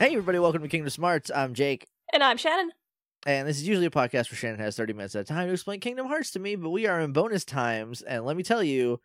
[0.00, 1.30] Hey, everybody, welcome to Kingdom Smarts.
[1.34, 2.70] I'm Jake, And I'm Shannon.
[3.26, 5.52] and this is usually a podcast where Shannon has 30 minutes at a time to
[5.52, 8.62] explain Kingdom Hearts to me, but we are in bonus times, and let me tell
[8.64, 8.98] you,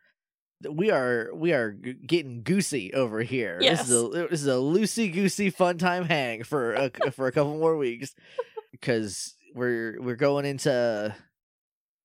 [0.72, 3.58] we are we are g- getting goosey over here.
[3.60, 7.32] This is a this is a loosey goosey fun time hang for a, for a
[7.34, 8.16] couple more weeks
[8.72, 11.14] because we're we're going into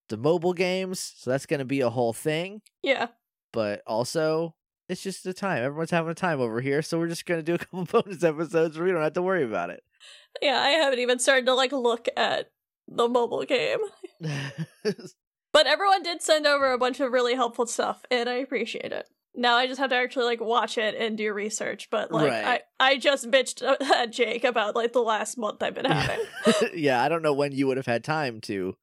[0.09, 2.60] the mobile games, so that's going to be a whole thing.
[2.82, 3.07] Yeah.
[3.52, 4.57] But also,
[4.91, 5.62] it's just a time.
[5.62, 8.25] Everyone's having a time over here, so we're just going to do a couple bonus
[8.25, 9.83] episodes where we don't have to worry about it.
[10.43, 12.51] Yeah, I haven't even started to like look at
[12.89, 13.79] the mobile game.
[15.53, 19.09] But everyone did send over a bunch of really helpful stuff, and I appreciate it.
[19.35, 22.63] Now I just have to actually like watch it and do research, but like Right.
[22.79, 26.25] I, I just bitched at Jake about like the last month I've been having.
[26.75, 28.77] yeah, I don't know when you would have had time to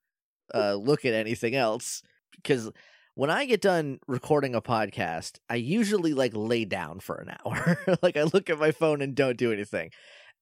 [0.53, 2.01] uh, look at anything else
[2.35, 2.69] because
[3.17, 7.79] when I get done recording a podcast, I usually like lay down for an hour.
[8.03, 9.89] like I look at my phone and don't do anything.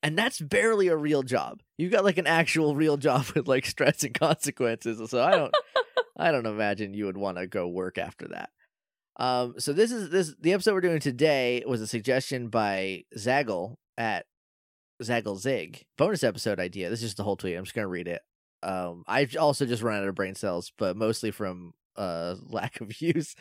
[0.04, 1.62] And that's barely a real job.
[1.78, 5.10] You've got like an actual real job with like stress and consequences.
[5.10, 5.56] So I don't
[6.18, 8.50] I don't imagine you would want to go work after that.
[9.16, 13.78] Um so this is this the episode we're doing today was a suggestion by Zaggle
[13.98, 14.26] at
[15.02, 15.86] Zaggle Zig.
[15.98, 16.90] Bonus episode idea.
[16.90, 17.56] This is just the whole tweet.
[17.56, 18.22] I'm just gonna read it.
[18.64, 23.02] Um, I've also just run out of brain cells, but mostly from uh lack of
[23.02, 23.36] use.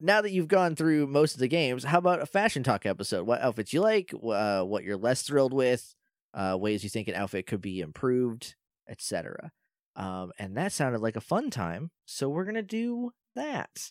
[0.00, 3.26] now that you've gone through most of the games, how about a fashion talk episode?
[3.26, 4.12] What outfits you like?
[4.14, 5.94] Uh, what you're less thrilled with?
[6.34, 8.54] Uh, ways you think an outfit could be improved,
[8.88, 9.52] etc.
[9.96, 13.90] Um, and that sounded like a fun time, so we're gonna do that.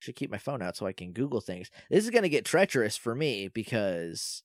[0.00, 1.70] Should keep my phone out so I can Google things.
[1.90, 4.42] This is gonna get treacherous for me because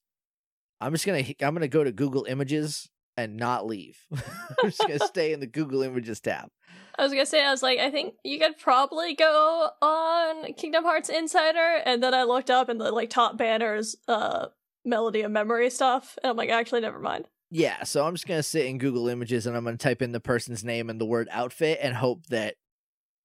[0.82, 3.98] I'm just gonna I'm gonna go to Google Images and not leave.
[4.14, 6.50] I'm just gonna stay in the Google Images tab.
[6.98, 10.84] I was gonna say, I was like, I think you could probably go on Kingdom
[10.84, 14.48] Hearts Insider, and then I looked up and the like top banners, uh,
[14.86, 17.26] Melody of Memory stuff, and I'm like, actually, never mind.
[17.50, 20.20] Yeah, so I'm just gonna sit in Google Images and I'm gonna type in the
[20.20, 22.56] person's name and the word outfit and hope that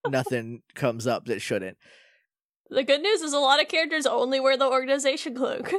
[0.08, 1.76] nothing comes up that shouldn't.
[2.70, 5.72] The good news is a lot of characters only wear the organization cloak.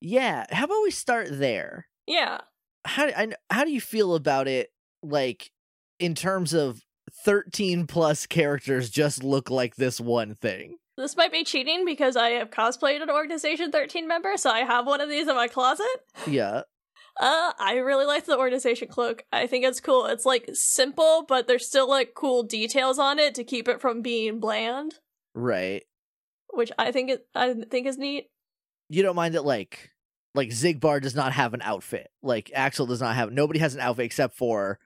[0.00, 1.86] Yeah, how about we start there?
[2.06, 2.40] yeah.
[2.84, 4.70] How do, I, how do you feel about it?
[5.02, 5.50] Like
[5.98, 6.82] in terms of
[7.24, 10.76] 13 plus characters just look like this one thing.
[10.96, 14.86] This might be cheating because I have cosplayed an Organization 13 member, so I have
[14.86, 15.86] one of these in my closet.
[16.26, 16.62] Yeah,
[17.18, 19.24] Uh, I really like the Organization cloak.
[19.32, 20.06] I think it's cool.
[20.06, 24.02] It's like simple, but there's still like cool details on it to keep it from
[24.02, 24.94] being bland,
[25.34, 25.84] right.
[26.52, 28.26] which I think it I think is neat.
[28.88, 29.91] You don't mind it like
[30.34, 32.10] like Xigbar does not have an outfit.
[32.22, 34.78] Like Axel does not have nobody has an outfit except for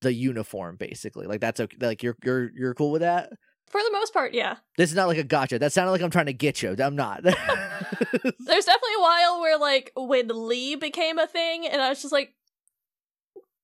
[0.00, 1.26] the uniform basically.
[1.26, 1.76] Like that's okay.
[1.80, 3.30] Like you're you're you're cool with that?
[3.70, 4.56] For the most part, yeah.
[4.76, 5.58] This is not like a gotcha.
[5.58, 6.76] That sounded like I'm trying to get you.
[6.78, 7.22] I'm not.
[7.22, 12.12] There's definitely a while where like when Lea became a thing, and I was just
[12.12, 12.34] like,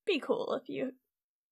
[0.06, 0.92] be cool if you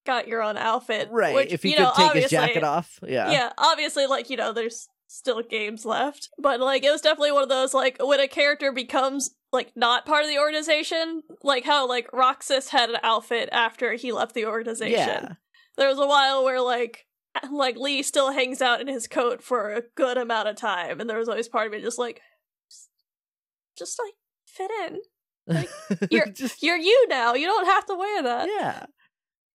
[0.06, 1.34] got your own outfit, right.
[1.34, 2.98] Which, if he you could know, take his jacket off.
[3.06, 3.30] Yeah.
[3.30, 6.28] yeah, obviously, like, you know, there's still games left.
[6.38, 10.06] But, like, it was definitely one of those, like, when a character becomes, like, not
[10.06, 14.46] part of the organization, like how, like, Roxas had an outfit after he left the
[14.46, 14.92] organization.
[14.98, 15.32] Yeah.
[15.76, 17.06] There was a while where, like,
[17.50, 21.08] like Lea still hangs out in his coat for a good amount of time, and
[21.08, 22.20] there was always part of me just like,
[22.70, 22.88] just,
[23.78, 24.14] just like,
[24.46, 24.98] fit in.
[25.46, 25.68] Like,
[26.10, 27.34] you're- just You're you now.
[27.34, 28.48] You don't have to wear that.
[28.58, 28.86] yeah.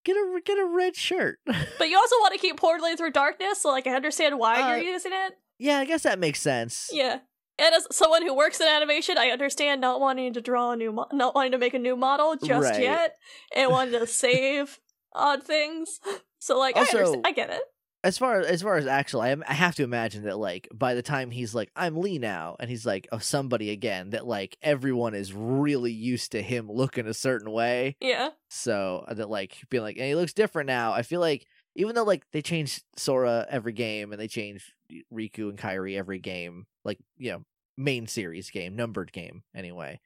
[0.03, 1.37] Get a get a red shirt.
[1.45, 4.75] But you also want to keep portaling through darkness, so, like, I understand why Uh,
[4.77, 5.33] you're using it.
[5.61, 6.89] Yeah, I guess that makes sense.
[6.91, 7.19] Yeah.
[7.59, 10.91] And as someone who works in animation, I understand not wanting to draw a new,
[10.91, 12.81] mo- not wanting to make a new model just Right.
[12.81, 13.15] yet,
[13.55, 14.79] and wanting to save
[15.13, 15.99] odd things.
[16.43, 17.61] So like, I, Also- understand, I get it.
[18.03, 20.67] As far as as far as actual, I, am, I have to imagine that like
[20.73, 24.25] by the time he's like I'm Lea now, and he's like of somebody again, that
[24.25, 27.95] like everyone is really used to him looking a certain way.
[28.01, 28.29] Yeah.
[28.49, 30.93] So uh, that like being like, and he looks different now.
[30.93, 31.45] I feel like
[31.75, 34.73] even though like they change Sora every game and they change
[35.13, 37.43] Riku and Kairi every game, like you know
[37.77, 39.99] main series game, numbered game anyway.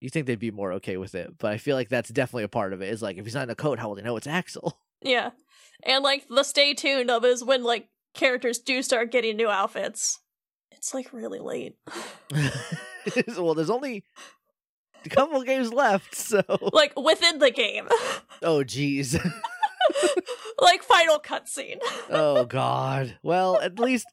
[0.00, 2.48] You think they'd be more okay with it, but I feel like that's definitely a
[2.48, 2.88] part of it.
[2.88, 4.78] Is like if he's not in the code, how will they know it's Axel?
[5.02, 5.30] Yeah.
[5.82, 10.18] And like the stay tuned of is when like characters do start getting new outfits.
[10.72, 11.76] It's like really late.
[13.38, 14.04] well, there's only
[15.04, 16.42] a couple games left, so
[16.74, 17.88] like within the game.
[18.42, 19.16] oh geez,
[20.60, 21.78] like final cutscene.
[22.10, 23.18] oh god.
[23.22, 24.06] Well, at least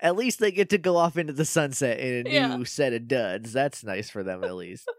[0.00, 2.64] at least they get to go off into the sunset in a new Yeah.
[2.64, 3.52] set of duds.
[3.52, 4.90] That's nice for them at least.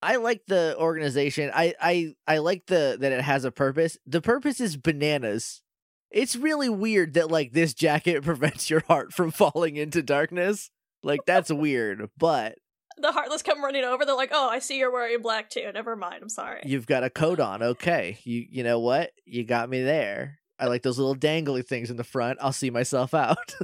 [0.00, 1.50] I like the organization.
[1.54, 3.98] I I I like the that it has a purpose.
[4.06, 5.62] The purpose is bananas.
[6.10, 10.70] It's really weird that like this jacket prevents your heart from falling into darkness.
[11.02, 12.56] Like that's weird, but
[12.98, 14.04] the Heartless come running over.
[14.04, 15.70] They're like, "Oh, I see you're wearing black too.
[15.72, 16.22] Never mind.
[16.22, 17.62] I'm sorry." You've got a coat on.
[17.62, 18.18] Okay.
[18.24, 19.12] You you know what?
[19.24, 20.38] You got me there.
[20.58, 22.38] I like those little dangly things in the front.
[22.40, 23.54] I'll see myself out.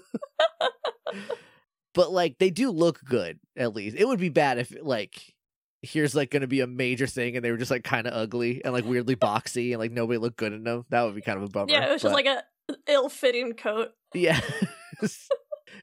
[1.95, 3.97] but like they do look good at least.
[3.97, 5.35] It would be bad if like
[5.83, 8.13] here's like going to be a major thing and they were just like kind of
[8.13, 10.85] ugly and like weirdly boxy and like nobody looked good in them.
[10.91, 11.71] That would be kind of a bummer.
[11.71, 12.43] Yeah, it was just like a
[12.87, 13.91] ill-fitting coat.
[14.15, 14.41] Yeah.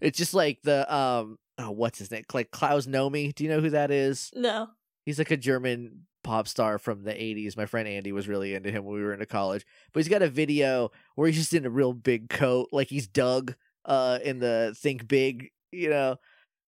[0.01, 2.23] it's just like the um oh what's his name?
[2.33, 3.33] Like Klaus Nomi.
[3.33, 4.31] Do you know who that is?
[4.35, 4.69] No.
[5.05, 7.55] He's like a German pop star from the 80s.
[7.55, 9.65] My friend Andy was really into him when we were into college.
[9.93, 13.07] But he's got a video where he's just in a real big coat, like he's
[13.07, 13.55] Doug
[13.85, 16.17] uh in the Think Big, you know.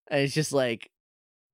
[0.10, 0.92] And it's just like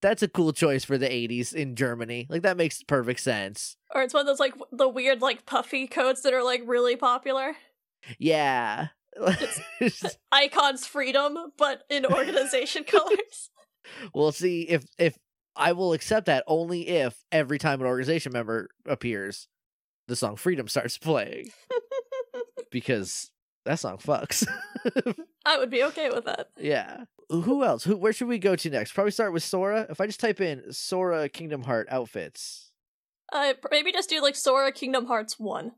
[0.01, 2.27] that's a cool choice for the 80s in Germany.
[2.29, 3.77] Like that makes perfect sense.
[3.95, 6.97] Or it's one of those like the weird like puffy coats that are like really
[6.97, 7.55] popular.
[8.19, 8.87] Yeah.
[10.31, 13.49] Icons freedom, but in organization colors.
[14.13, 15.17] We'll see if if
[15.55, 19.47] I will accept that only if every time an organization member appears,
[20.07, 21.51] the song Freedom starts playing.
[22.71, 23.31] because
[23.65, 24.47] that song fucks.
[25.45, 26.47] I would be okay with that.
[26.57, 27.05] yeah.
[27.29, 27.83] Who else?
[27.83, 28.93] Who where should we go to next?
[28.93, 29.87] Probably start with Sora.
[29.89, 32.71] If I just type in Sora Kingdom Heart outfits.
[33.31, 35.71] Uh, maybe just do like Sora Kingdom Hearts 1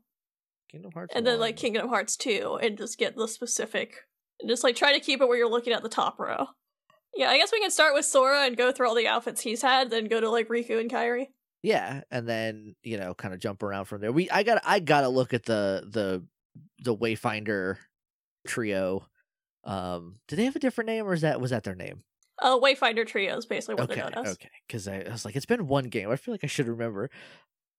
[0.70, 1.12] Kingdom Hearts.
[1.14, 3.94] and then like Kingdom Hearts 2 and just get the specific
[4.40, 6.46] and just like try to keep it where you're looking at the top row.
[7.14, 9.62] Yeah, I guess we can start with Sora and go through all the outfits he's
[9.62, 11.28] had, then go to like Riku and Kairi.
[11.62, 14.12] Yeah, and then, you know, kind of jump around from there.
[14.12, 16.24] We I got I got to look at the the
[16.82, 17.78] the Wayfinder
[18.46, 19.06] trio.
[19.64, 22.02] Um, do they have a different name or is that was that their name?
[22.40, 24.32] Uh, Wayfinder Trio is basically what okay, they're known as.
[24.34, 24.50] okay.
[24.66, 26.10] Because I, I was like, it's been one game.
[26.10, 27.10] I feel like I should remember.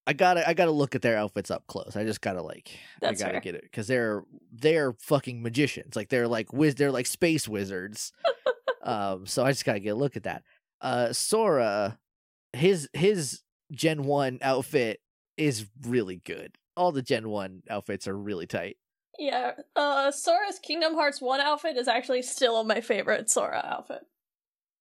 [0.08, 1.98] I gotta, I gotta look at their outfits up close.
[1.98, 2.72] I just gotta like,
[3.02, 3.42] That's I gotta fair.
[3.42, 5.96] get it because they're they're fucking magicians.
[5.96, 8.14] Like they're like wiz, they're like space wizards.
[8.84, 10.44] um, so I just gotta get a look at that.
[10.82, 12.00] Uh, Sora,
[12.54, 15.02] his his Gen One outfit
[15.36, 16.56] is really good.
[16.78, 18.78] All the Gen One outfits are really tight.
[19.20, 24.06] Yeah, uh, Sora's Kingdom Hearts 1 outfit is actually still my favorite Sora outfit.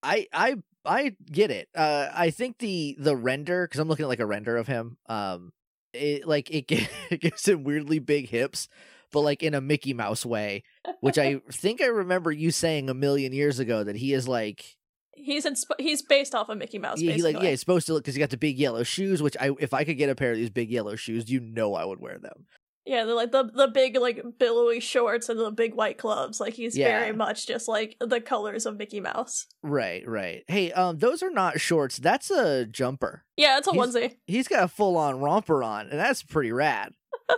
[0.02, 0.56] I I
[0.86, 1.68] I get it.
[1.74, 4.96] Uh, I think the the render because I'm looking at like a render of him.
[5.06, 5.52] Um,
[5.92, 6.70] it like it,
[7.10, 8.68] it gives him weirdly big hips,
[9.12, 10.62] but like in a Mickey Mouse way,
[11.00, 14.76] which I think I remember you saying a million years ago that he is like
[15.18, 17.00] He's insp- he's based off of Mickey Mouse.
[17.00, 19.22] yeah, he like yeah, he's supposed to look because he got the big yellow shoes.
[19.22, 21.74] Which I if I could get a pair of these big yellow shoes, you know
[21.74, 22.44] I would wear them.
[22.86, 26.38] Yeah, they're like the the big like billowy shorts and the big white gloves.
[26.40, 27.00] Like he's Yeah.
[27.00, 29.46] very much just like the colors of Mickey Mouse.
[29.62, 30.44] Right, right.
[30.46, 31.96] Hey, um, those are not shorts.
[31.98, 33.24] That's a jumper.
[33.36, 34.16] Yeah, it's a He's- onesie.
[34.26, 36.92] he's got a full on romper on, and that's pretty rad.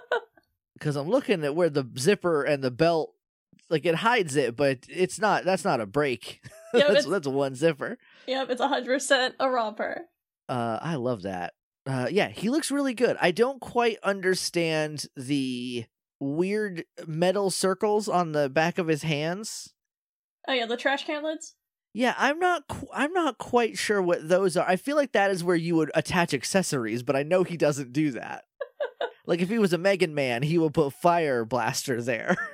[0.75, 3.13] Because I'm looking at where the zipper and the belt,
[3.69, 5.45] like it hides it, but it's not.
[5.45, 6.41] That's not a break.
[6.75, 7.97] Yeah, that's that's one zipper.
[8.27, 10.03] Yep, it's hundred percent a romper.
[10.51, 11.55] Uh, I love that.
[11.89, 13.17] Uh, yeah, he looks really good.
[13.21, 15.87] I don't quite understand the
[16.21, 19.73] weird metal circles on the back of his hands.
[20.47, 21.55] Oh yeah, the trash can lids.
[21.95, 22.69] Yeah, I'm not.
[22.69, 24.69] Qu- I'm not quite sure what those are.
[24.69, 27.95] I feel like that is where you would attach accessories, but I know he doesn't
[27.95, 28.45] do that.
[29.27, 32.37] like if he was a Mega Man, he would put fire blaster there.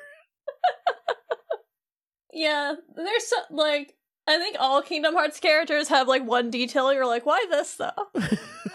[2.34, 3.94] Yeah, there's so, like
[4.26, 6.92] I think all Kingdom Hearts characters have like one detail.
[6.92, 7.92] You're like, why this though?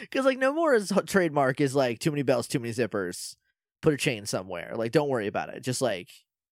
[0.00, 3.36] Because like Nomura's trademark is like too many bells, too many zippers.
[3.80, 4.72] Put a chain somewhere.
[4.76, 5.62] Like don't worry about it.
[5.62, 6.08] Just like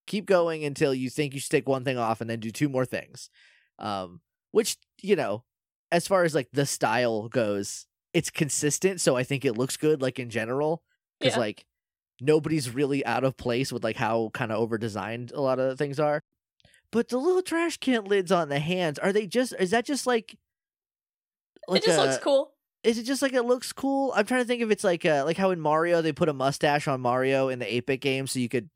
[0.06, 2.68] keep going until you think you should take one thing off, and then do two
[2.68, 3.30] more things.
[3.78, 4.20] Um,
[4.50, 5.44] which you know,
[5.92, 9.00] as far as like the style goes, it's consistent.
[9.00, 10.02] So I think it looks good.
[10.02, 10.82] Like in general,
[11.20, 11.40] because Yeah.
[11.40, 11.64] like
[12.20, 15.78] nobody's really out of place with like how kind of over designed a lot of
[15.78, 16.22] things are.
[16.92, 19.54] But the little trash can lids on the hands are they just?
[19.60, 20.36] Is that just like?
[21.68, 22.52] it just looks cool.
[22.82, 24.12] Is it just like it looks cool?
[24.16, 26.32] I'm trying to think if it's like uh like how in Mario they put a
[26.34, 28.70] mustache on Mario in the 8-bit game so you could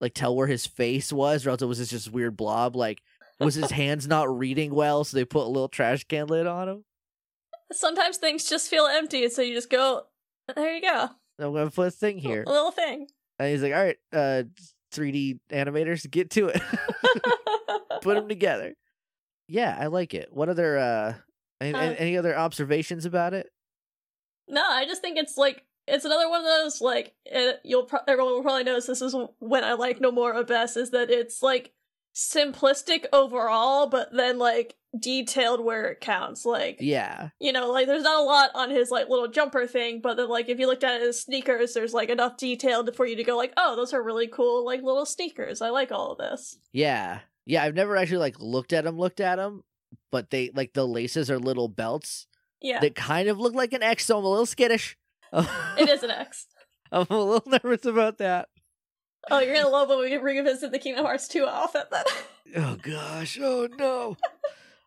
[0.00, 2.76] like tell where his face was, or else it was just this weird blob.
[2.76, 3.00] Like
[3.40, 6.68] was his hands not reading well, so they put a little trash can lid on
[6.68, 6.84] him?
[7.72, 10.02] Sometimes things just feel empty, so you just go,
[10.56, 13.06] there you go, I'm gonna put a thing here, a little thing.
[13.38, 14.44] and he's like, "All right, uh,
[14.94, 16.62] 3D animators, get to it,
[18.02, 18.74] put them together."
[19.48, 20.28] Yeah, I like it.
[20.32, 21.14] What other uh,
[21.60, 23.50] any, Uh, any other observations about it?
[24.48, 28.00] No, I just think it's like it's another one of those like it, you'll pro-
[28.06, 31.72] everyone will probably notice this is when I like Nomura best is that it's like
[32.14, 36.44] simplistic overall, but then like detailed where it counts.
[36.44, 40.00] Like Yeah, you know, like there's not a lot on his like little jumper thing,
[40.00, 43.16] but then like if you looked at his sneakers, there's like enough detail for you
[43.16, 45.60] to go like, oh, those are really cool like little sneakers.
[45.60, 46.58] I like all of this.
[46.72, 47.20] Yeah.
[47.46, 49.62] Yeah, I've never actually like looked at him, looked at him,
[50.10, 52.26] but they like the laces are little belts
[52.60, 54.96] Yeah, that kind of look like an X, so I'm a little skittish.
[55.32, 56.46] it is an X.
[56.90, 58.48] I'm a little nervous about that.
[59.30, 62.04] Oh, you're gonna love when we revisit the Kingdom Hearts 2 outfit then.
[62.56, 64.16] Oh gosh, oh no.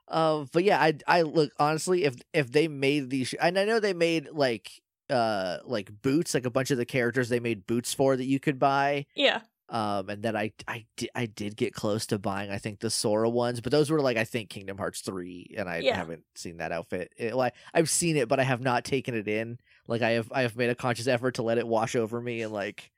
[0.08, 3.80] um, but yeah, I I look honestly, if if they made these, and I know
[3.80, 4.82] they made like
[5.12, 8.40] uh like boots, like a bunch of the characters they made boots for that you
[8.40, 9.06] could buy.
[9.16, 9.42] yeah.
[9.72, 12.90] Um, and then I I did I did get close to buying I think the
[12.90, 15.96] Sora ones, but those were like I think Kingdom Hearts three, and I Yeah.
[15.96, 17.14] haven't seen that outfit.
[17.18, 19.60] It, well, I, I've seen it, but I have not taken it in.
[19.88, 22.42] Like I have I have made a conscious effort to let it wash over me
[22.42, 22.92] and like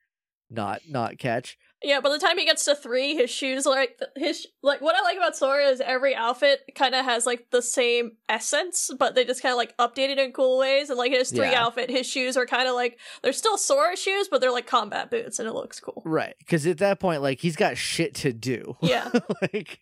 [0.50, 1.58] not not catch.
[1.84, 5.02] Yeah, by the time he gets to three, his shoes like his like what I
[5.02, 9.26] like about Sora is every outfit kind of has like the same essence, but they
[9.26, 10.90] just kind of like updated in cool ways.
[10.90, 11.66] And like his three Yeah.
[11.66, 15.12] outfit, his shoes are kind of like they're still Sora shoes, but they're like combat
[15.12, 16.02] boots, and it looks cool.
[16.06, 18.78] Right, because at that point, like he's got shit to do.
[18.82, 19.10] Yeah.
[19.42, 19.80] like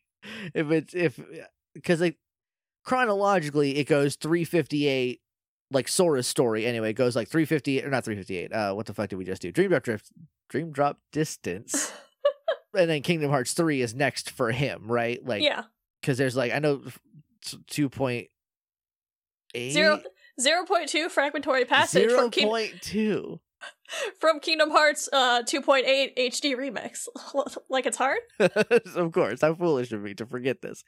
[0.53, 1.19] if it's if
[1.73, 2.17] because like
[2.83, 5.21] chronologically it goes 358
[5.71, 9.09] like Sora's story anyway it goes like 358 or not 358 uh what the fuck
[9.09, 9.51] did we just do?
[9.51, 10.11] Dream Drop Drift
[10.49, 11.91] Dream Drop Distance.
[12.73, 15.19] And then Kingdom Hearts 3 is next for him right?
[15.25, 15.63] Like yeah,
[15.99, 16.81] because there's like I know
[17.45, 18.27] 2.8
[19.71, 20.01] zero
[20.39, 23.39] zero point two fragmentary passage zero from King- point two.
[24.19, 27.07] from Kingdom Hearts uh two point eight HD remix.
[27.69, 28.19] like it's hard.
[28.39, 30.83] of course, how foolish of me to forget this.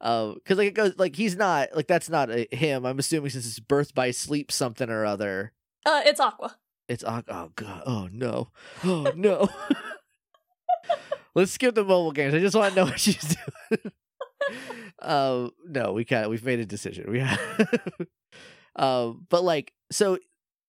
[0.00, 2.84] Um, because like it goes like he's not like that's not a, him.
[2.86, 5.52] I'm assuming since it's birth by sleep something or other.
[5.84, 6.56] Uh, it's Aqua.
[6.88, 7.34] It's Aqua.
[7.34, 8.50] oh god oh no
[8.84, 9.48] oh no.
[11.34, 12.34] Let's skip the mobile games.
[12.34, 13.36] I just want to know what she's
[13.70, 13.92] doing.
[15.00, 16.28] um, no, we can't.
[16.28, 17.10] We've made a decision.
[17.10, 17.40] We have.
[18.76, 20.18] um, but like so.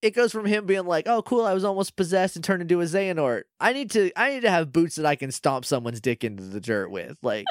[0.01, 1.46] It goes from him being like, "Oh, cool!
[1.46, 3.43] I was almost possessed and turned into a Xehanort.
[3.60, 6.43] I need to, I need to have boots that I can stomp someone's dick into
[6.43, 7.46] the dirt with, like,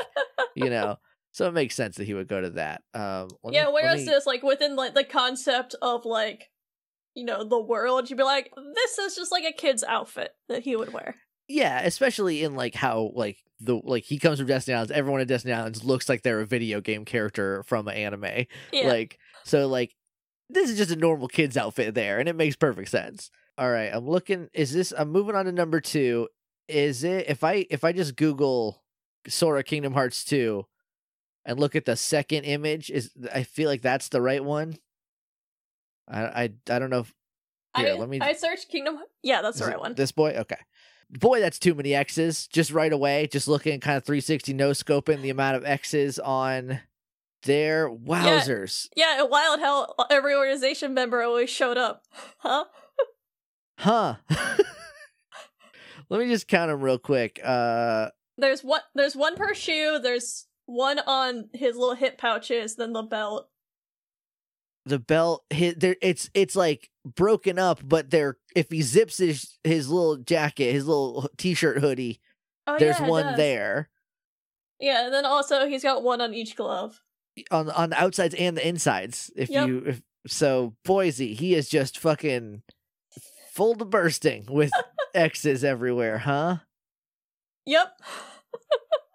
[0.56, 0.96] you know."
[1.32, 2.82] So it makes sense that he would go to that.
[2.92, 6.50] Um, yeah, me- whereas me- this, like within like the concept of like,
[7.14, 10.64] you know, the world, you'd be like, this is just like a kid's outfit that
[10.64, 11.14] he would wear.
[11.48, 14.90] yeah, especially in like how like the like he comes from Destiny Islands.
[14.90, 18.46] Everyone at Destiny Islands looks like they're a video game character from an anime.
[18.72, 19.94] Yeah, Like so, like
[20.52, 23.30] this is just a normal kid's outfit there, and it makes perfect sense.
[23.58, 24.48] All right, I'm looking.
[24.52, 24.92] Is this?
[24.96, 26.28] I'm moving on to number two.
[26.68, 27.26] Is it?
[27.28, 28.82] If I if I just Google
[29.28, 30.66] Sora Kingdom Hearts two,
[31.44, 34.76] and look at the second image, is I feel like that's the right one.
[36.08, 37.00] I I I don't know.
[37.00, 37.14] If,
[37.76, 38.20] here, I, let me.
[38.20, 38.98] I searched Kingdom.
[39.22, 39.94] Yeah, that's the right one.
[39.94, 40.56] This boy, okay.
[41.10, 42.46] Boy, that's too many X's.
[42.46, 46.80] Just right away, just looking kind of 360 no scoping the amount of X's on
[47.42, 47.88] there.
[47.90, 48.88] Wowzers.
[48.96, 52.04] Yeah, wild how every organization member always showed up.
[52.38, 52.64] Huh?
[53.78, 54.16] Huh.
[56.10, 57.40] Let me just count them real quick.
[57.42, 58.80] Uh, There's one.
[58.94, 59.98] There's one per shoe.
[60.02, 62.76] There's one on his little hip pouches.
[62.76, 63.48] Then the belt.
[64.86, 68.38] the belt, his, there, it's it's like broken up, but there.
[68.56, 72.20] If he zips his his little jacket, his little t-shirt hoodie,
[72.66, 73.88] Oh, there's yeah, one there
[74.80, 77.00] Yeah, and then also he's got one on each glove.
[77.50, 79.30] On the- on the outsides and the insides.
[79.36, 79.68] If Yep.
[79.68, 82.62] you if so, Boise, he is just fucking
[83.52, 84.70] full to bursting with
[85.14, 86.58] X's everywhere, huh?
[87.66, 88.00] Yep.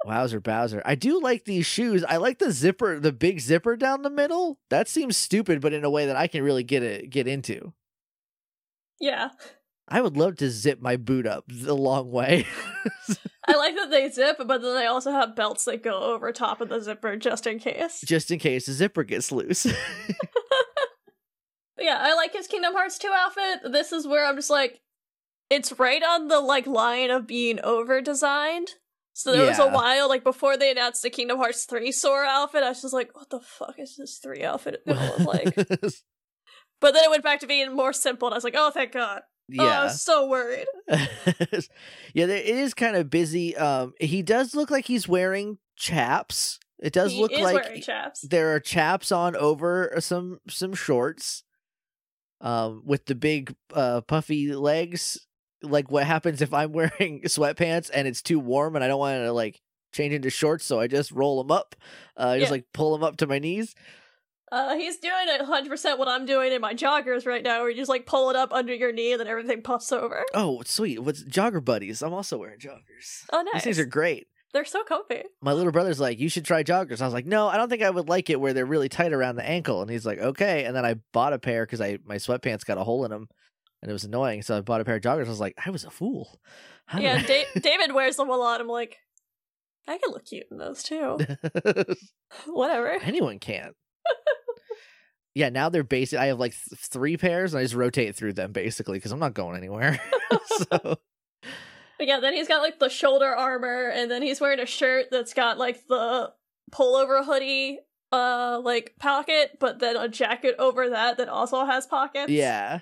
[0.06, 0.82] Wowzer Bowser.
[0.86, 2.04] I do like these shoes.
[2.04, 4.60] I like the zipper, the big zipper down the middle.
[4.70, 7.74] That seems stupid, but in a way that I can really get it get into.
[9.00, 9.30] Yeah.
[9.88, 12.46] I would love to zip my boot up the long way.
[13.48, 16.62] I like that they zip, but then they also have belts that go over top
[16.62, 18.02] of the zipper just in case.
[18.02, 19.66] just in case the zipper gets loose.
[21.80, 23.72] yeah, I like his Kingdom Hearts 2 outfit.
[23.72, 24.82] This is where I'm just like,
[25.50, 28.70] it's right on the like line of being over designed.
[29.14, 32.64] So there was a while, like before they announced the Kingdom Hearts 3 Sora outfit,
[32.64, 35.56] I was just like, what the fuck is this 3 outfit gonna look like?
[36.82, 38.92] but then it went back to being more simple, and I was like, oh, thank
[38.92, 39.22] God.
[39.60, 39.84] Oh, I yeah.
[39.84, 40.66] was so worried.
[40.90, 43.56] yeah, it is kind of busy.
[43.56, 46.60] Um he does look like he's wearing chaps.
[46.80, 48.22] It does he look like chaps.
[48.22, 51.44] there are chaps on over some some shorts
[52.42, 55.18] um with the big uh puffy legs
[55.64, 59.24] like what happens if i'm wearing sweatpants and it's too warm and i don't want
[59.24, 59.62] to like
[59.94, 61.76] change into shorts so i just roll them up
[62.18, 62.56] uh just Yeah.
[62.56, 63.74] like pull them up to my knees
[64.52, 67.70] Uh, he's doing a hundred percent what I'm doing in my joggers right now, where
[67.70, 70.24] you just like pull it up under your knee and then everything puffs over.
[70.34, 73.64] oh sweet what's jogger buddies i'm also wearing joggers Oh, these nice.
[73.64, 75.24] things are great They're so comfy.
[75.42, 77.02] my little brother's like, you should try joggers.
[77.02, 79.12] I was like, no, I don't think I would like it where they're really tight
[79.14, 79.82] around the ankle.
[79.82, 80.64] And he's like, okay.
[80.66, 83.28] And then I bought a pair because I my sweatpants got a hole in them,
[83.82, 84.44] and it was annoying.
[84.44, 85.26] So I bought a pair of joggers.
[85.26, 86.40] I was like, I was a fool.
[86.86, 88.62] How Yeah, da- David wears them a lot.
[88.62, 88.96] I'm like,
[89.88, 91.18] I can look cute in those too.
[92.46, 92.92] Whatever.
[93.02, 93.72] Anyone can.
[95.36, 96.18] Yeah, now they're basic.
[96.18, 99.20] I have like th- three pairs, and I just rotate through them basically because I'm
[99.20, 100.00] not going anywhere.
[100.46, 100.98] so
[101.98, 105.06] But yeah, then he's got like the shoulder armor, and then he's wearing a shirt
[105.12, 106.34] that's got like the
[106.74, 107.80] pullover hoodie
[108.12, 112.32] uh like pocket, but then a jacket over that that also has pockets.
[112.32, 112.80] yeah,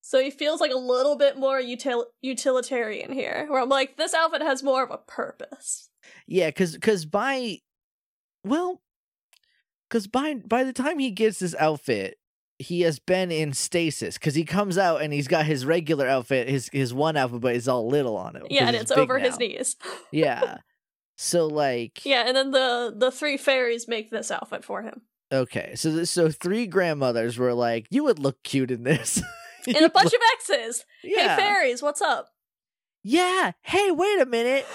[0.00, 4.14] So he feels like a little bit more util- utilitarian here, where I'm like, this
[4.14, 5.90] outfit has more of a purpose.
[6.26, 7.58] yeah, because because by
[8.44, 8.82] well,
[9.94, 12.18] because by by the time he gets this outfit.
[12.60, 16.48] He has been in stasis because he comes out and he's got his regular outfit,
[16.48, 18.46] his his one outfit, but it's all little on him.
[18.48, 19.76] Yeah, and it's over his knees.
[20.12, 20.58] Yeah.
[21.16, 25.02] So like Yeah, and then the the three fairies make this outfit for him.
[25.32, 29.22] okay, so so three grandmothers were like, "You would look cute in this."
[29.68, 30.84] And a bunch of X's.
[31.04, 31.36] yeah.
[31.36, 32.30] Hey fairies, what's up?
[33.04, 33.52] Yeah.
[33.62, 34.66] Hey, wait a minute.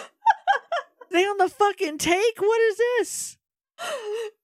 [1.11, 2.39] they on the fucking take?
[2.41, 3.38] What is this?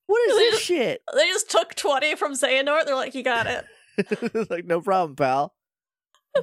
[0.08, 1.02] What is They this just- shit?
[1.16, 3.66] They just took 20 from Xehanort, they're like, you got it.
[3.98, 5.54] It's like no problem, pal.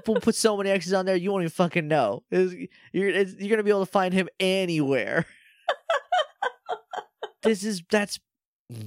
[0.07, 2.23] We'll put so many X's on there you won't even fucking know.
[2.31, 2.55] It's-
[2.93, 5.27] you're it's, you're gonna be able to find him anywhere.
[7.43, 8.19] this is that's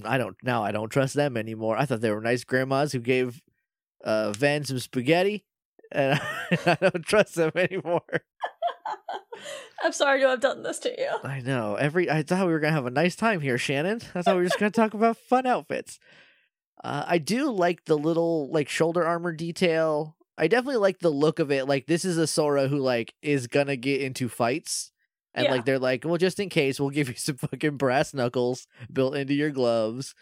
[0.03, 1.77] I don't now I don't trust them anymore.
[1.77, 3.41] I thought they were nice grandmas who gave
[4.03, 5.45] uh Ven some spaghetti,
[5.91, 6.19] and
[6.65, 8.01] I don't trust them anymore.
[9.83, 11.09] I'm sorry to have done this to you.
[11.23, 11.75] I know.
[11.75, 14.01] Every I thought we were gonna have a nice time here, Shannon.
[14.13, 15.99] I thought we were just gonna talk about fun outfits.
[16.83, 20.15] Uh, I do like the little like shoulder armor detail.
[20.37, 21.67] I definitely like the look of it.
[21.67, 24.91] Like this is a Sora who like is gonna get into fights,
[25.33, 25.51] and Yeah.
[25.51, 29.15] like they're like, well, just in case, we'll give you some fucking brass knuckles built
[29.15, 30.13] into your gloves.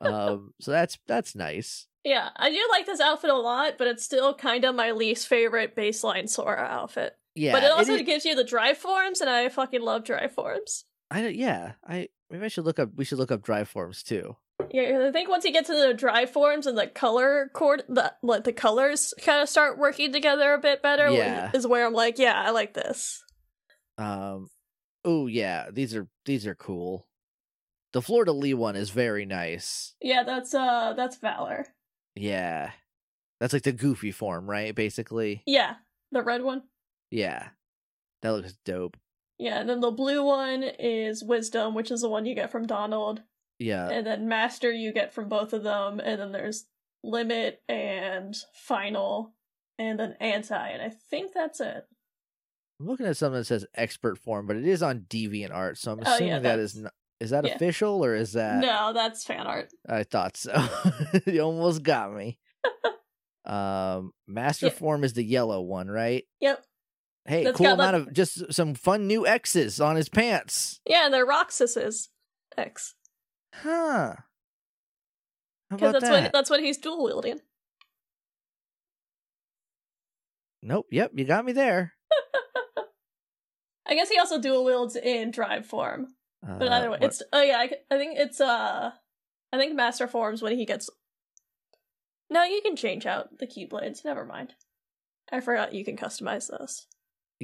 [0.00, 1.86] um, so that's that's nice.
[2.04, 5.28] Yeah, I do like this outfit a lot, but it's still kind of my least
[5.28, 7.16] favorite baseline Sora outfit.
[7.34, 10.84] Yeah, but it also gives you the drive forms, and I fucking love drive forms.
[11.10, 11.72] I yeah.
[11.86, 12.90] I maybe I should look up.
[12.96, 14.36] We should look up drive forms too.
[14.70, 18.14] Yeah, I think once you get to the drive forms and the color cord, the
[18.22, 21.10] like the colors kind of start working together a bit better.
[21.10, 21.50] Yeah.
[21.52, 23.22] is where I'm like, yeah, I like this.
[23.98, 24.48] Um,
[25.04, 27.06] oh yeah, these are these are cool.
[27.92, 29.94] The Florida Lee one is very nice.
[30.00, 31.66] Yeah, that's uh, that's Valor.
[32.14, 32.70] Yeah,
[33.40, 34.74] that's like the goofy form, right?
[34.74, 35.74] Basically, Yeah,
[36.10, 36.62] the red one.
[37.12, 37.48] Yeah,
[38.22, 38.96] that looks dope.
[39.38, 42.66] Yeah, and then the blue one is Wisdom, which is the one you get from
[42.66, 43.22] Donald.
[43.58, 46.66] Yeah, and then Master you get from both of them, and then there's
[47.04, 49.34] Limit and Final,
[49.78, 51.84] and then Anti, and I think that's it.
[52.80, 55.92] I'm looking at something that says expert form, but it is on Deviant Art, so
[55.92, 56.92] I'm Oh, yeah, assuming that is not.
[57.20, 57.54] Is that yeah.
[57.54, 58.58] official or is that?
[58.60, 59.68] no, that's fan art.
[59.88, 60.52] I thought so.
[61.26, 62.40] you almost got me.
[63.44, 64.72] um, master Yeah.
[64.72, 66.24] form is the yellow one, right?
[66.40, 66.64] Yep.
[67.24, 70.80] Hey, That's cool got, amount like- of just some fun new X's on his pants.
[70.86, 72.08] Yeah, and they're Roxas's
[72.56, 72.94] X.
[73.54, 74.14] Huh.
[75.70, 76.22] Because that's that?
[76.24, 77.40] what that's what he's dual wielding.
[80.62, 80.86] Nope.
[80.90, 81.12] Yep.
[81.14, 81.92] You got me there.
[83.86, 86.08] I guess he also dual wields in drive form.
[86.42, 88.90] But Uh, either way, what- it's oh yeah, I think it's uh
[89.52, 90.90] I think master forms when he gets
[92.30, 94.54] No, you can change out the keyblades, never mind.
[95.30, 96.86] I forgot you can customize those.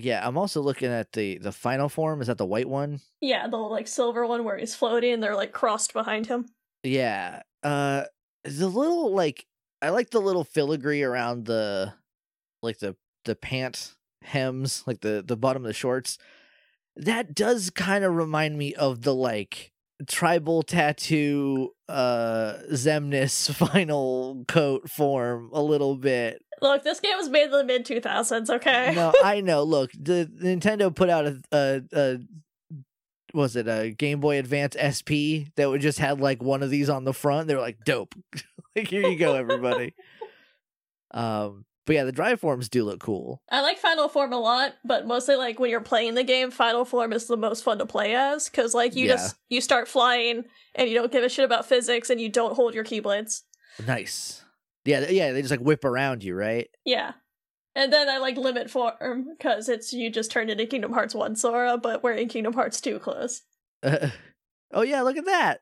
[0.05, 0.27] Yeah.
[0.27, 2.21] I'm also looking at the the final form.
[2.21, 3.01] Is that the white one?
[3.21, 6.47] Yeah, the like silver one where he's floating and they're like crossed behind him.
[6.83, 7.43] Yeah.
[7.63, 8.05] Uh,
[8.45, 9.47] the little like
[9.83, 11.95] I like the little filigree around the
[12.63, 16.19] like the the pant hems, like the the bottom of the shorts.
[16.97, 19.73] That does kind of remind me of the like
[20.07, 26.43] tribal tattoo uh Xemnas final coat form a little bit.
[26.61, 28.93] Look, this game was made in the mid 2000s, okay?
[28.95, 29.63] no, I know.
[29.63, 32.19] Look, the Nintendo put out a, a, a
[33.33, 36.89] was it a Game Boy Advance SP that would just had like one of these
[36.89, 37.47] on the front.
[37.49, 38.15] They were like, dope.
[38.77, 39.95] like here you go, everybody.
[41.13, 43.43] um, but yeah, the drive forms do look cool.
[43.51, 46.85] I like Final Form a lot, but mostly like when you're playing the game, Final
[46.85, 49.15] Form is the most fun to play as because like you Yeah.
[49.15, 52.55] just you start flying and you don't give a shit about physics and you don't
[52.55, 53.41] hold your keyblades.
[53.87, 54.45] Nice.
[54.85, 56.69] Yeah, yeah, they just like whip around you, right?
[56.85, 57.13] Yeah.
[57.75, 61.37] And then I like limit form because it's you just turned into Kingdom Hearts 1
[61.37, 63.43] Sora, but we're in Kingdom Hearts 2 clothes.
[64.73, 65.61] oh yeah, look at that.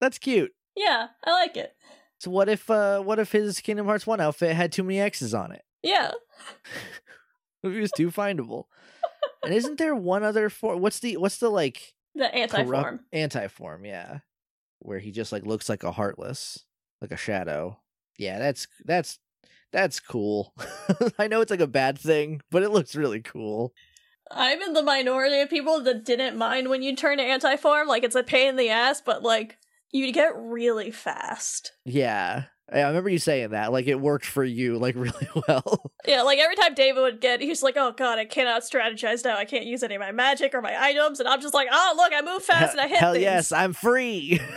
[0.00, 0.52] That's cute.
[0.74, 1.74] Yeah, I like it.
[2.20, 5.34] So what if uh what if his Kingdom Hearts 1 outfit had too many X's
[5.34, 5.62] on it?
[5.82, 6.12] Yeah.
[7.62, 8.64] If it was too findable.
[9.42, 10.80] and isn't there one other form?
[10.80, 13.00] What's the what's the like The anti-form.
[13.12, 13.84] anti form?
[13.86, 14.18] Yeah,
[14.80, 16.64] where he just like looks like a heartless,
[17.00, 17.78] like a shadow.
[18.18, 19.18] Yeah, that's that's
[19.72, 20.52] that's cool.
[21.18, 23.72] I know it's like a bad thing, but it looks really cool.
[24.30, 27.88] I'm in the minority of people that didn't mind when you turn to anti form.
[27.88, 29.56] Like it's a pain in the ass, but like
[29.92, 31.72] you get really fast.
[31.84, 32.44] Yeah.
[32.72, 33.72] I remember you saying that.
[33.72, 35.90] Like it worked for you like really well.
[36.06, 39.36] Yeah, like every time David would get, he's like, "Oh God, I cannot strategize now.
[39.36, 41.94] I can't use any of my magic or my items." And I'm just like, "Oh,
[41.96, 44.40] look, I move fast and I hit Hell things." yes, I'm free.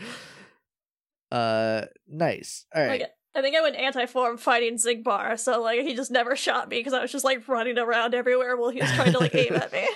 [1.30, 2.64] uh, nice.
[2.74, 3.00] All right.
[3.02, 6.78] Like, I think I went anti-form fighting Xigbar, so like he just never shot me
[6.78, 9.54] because I was just like running around everywhere while he was trying to like aim
[9.54, 9.86] at me.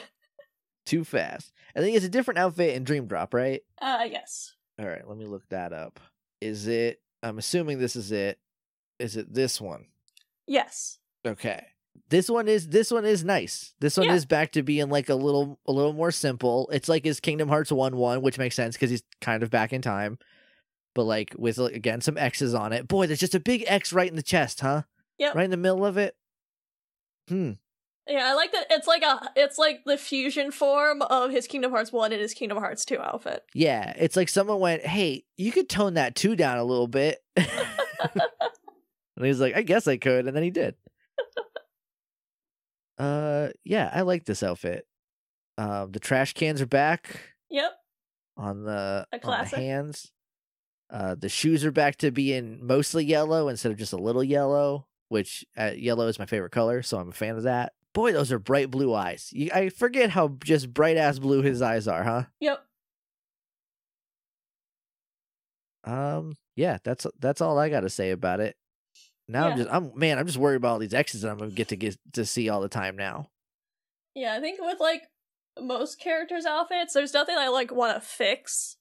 [0.87, 1.53] Too fast.
[1.77, 3.63] I think it's a different outfit in Dream Drop, right?
[3.81, 4.55] Uh, yes.
[4.79, 6.01] All right, let me look that up.
[6.41, 7.01] Is it?
[7.23, 8.39] I'm assuming this is it.
[8.99, 9.87] Is it this one?
[10.47, 10.99] Yes.
[11.27, 11.67] Okay.
[12.11, 13.73] This one is this one is nice.
[13.81, 14.15] This one Yeah.
[14.15, 16.69] is back to being like a little a little more simple.
[16.73, 19.73] It's like his Kingdom Hearts 1 1, which makes sense because he's kind of back
[19.73, 20.19] in time.
[20.95, 22.89] But like with like, again some X's on it.
[22.89, 24.83] Boy, there's just a big X right in the chest, huh?
[25.19, 25.35] Yep.
[25.35, 26.15] Right in the middle of it.
[27.29, 27.53] Hmm.
[28.07, 28.67] Yeah, I like that.
[28.71, 32.35] It's like a, it's like the fusion form of his Kingdom Hearts one and his
[32.35, 33.43] Kingdom Hearts two outfit.
[33.55, 37.19] Yeah, it's like someone went, "Hey, you could tone that two down a little bit,"
[37.37, 37.49] and
[39.23, 40.75] he's like, "I guess I could," and then he did.
[42.99, 44.87] uh, yeah, I like this outfit.
[45.57, 47.73] Um, the trash cans are back Yep.
[48.37, 50.11] on the A on the hands.
[50.91, 54.87] Uh, the shoes are back to being mostly yellow instead of just a little yellow,
[55.09, 57.73] which uh, yellow is my favorite color, so I'm a fan of that.
[57.95, 59.31] Boy, those are bright blue eyes.
[59.33, 62.25] You, I forget how just bright ass blue his eyes are, huh?
[62.41, 62.65] Yep.
[65.85, 68.57] Um, yeah, that's that's all I got to say about it.
[69.29, 71.51] Now I'm just I'm man, I'm just worried about all these exes that I'm gonna
[71.51, 73.31] get to get to see all the time now.
[74.15, 75.03] Yeah, I think with like
[75.61, 78.77] most characters' outfits, there's nothing I like want to fix.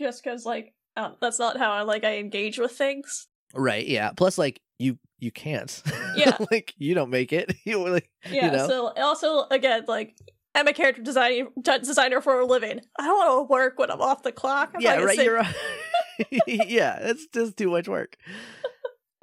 [0.00, 3.28] Just because like um, that's not how I like I engage with things.
[3.54, 3.86] Right?
[3.86, 4.10] Yeah.
[4.16, 5.82] Plus, like you you can't.
[6.16, 6.36] Yeah.
[6.50, 7.54] like you don't make it.
[7.64, 8.50] You like Yeah.
[8.50, 8.68] know?
[8.68, 10.16] So also again, like
[10.54, 12.80] I'm a character designing d- designer for a living.
[12.98, 14.72] I don't want to work when I'm off the clock.
[14.74, 14.96] I'm yeah.
[14.96, 15.16] Right.
[15.18, 15.42] You're
[16.46, 16.98] yeah.
[17.00, 18.16] It's just too much work.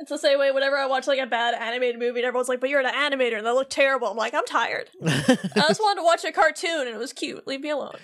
[0.01, 2.61] It's the same way whenever I watch like a bad animated movie and everyone's like,
[2.61, 4.07] but you're an animator and they look terrible.
[4.07, 4.89] I'm like, I'm tired.
[5.05, 7.45] I just wanted to watch a cartoon and it was cute.
[7.45, 7.95] Leave me alone.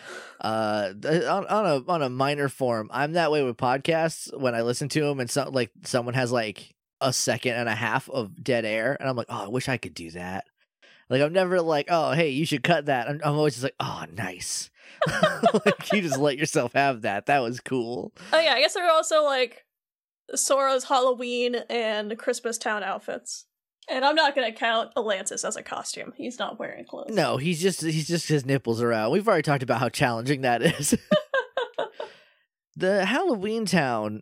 [0.42, 4.62] uh on, on a on a minor form i'm that way with podcasts when i
[4.62, 8.44] listen to them and so like someone has like a second and a half of
[8.44, 10.46] dead air and i'm like oh i wish i could do that.
[11.10, 13.08] Like i'm never like oh hey you should cut that.
[13.10, 14.70] I'm, I'm always just like oh nice.
[15.54, 17.26] Like you just let yourself have that.
[17.28, 18.14] That was cool.
[18.34, 19.66] Oh yeah, I guess there are also like
[20.34, 23.46] Sora's Halloween and Christmas Town outfits.
[23.88, 26.14] And I'm not gonna count Atlantis as a costume.
[26.18, 27.14] He's not wearing clothes.
[27.14, 29.12] no he's just he's just his nipples are out.
[29.12, 30.96] We've already talked about how challenging that is.
[32.78, 34.22] The halloween town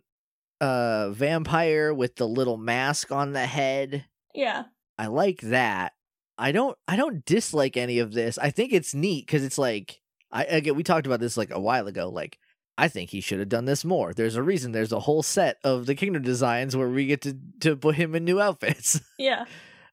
[0.60, 4.64] uh vampire with the little mask on the head Yeah.
[4.96, 5.92] I like that.
[6.38, 8.38] I don't I don't dislike any of this.
[8.38, 11.60] I think it's neat because it's like I again we talked about this like a
[11.60, 12.08] while ago.
[12.08, 12.38] Like
[12.76, 14.12] I think he should have done this more.
[14.12, 17.36] There's a reason there's a whole set of the kingdom designs where we get to
[17.60, 19.00] to put him in new outfits.
[19.18, 19.44] Yeah.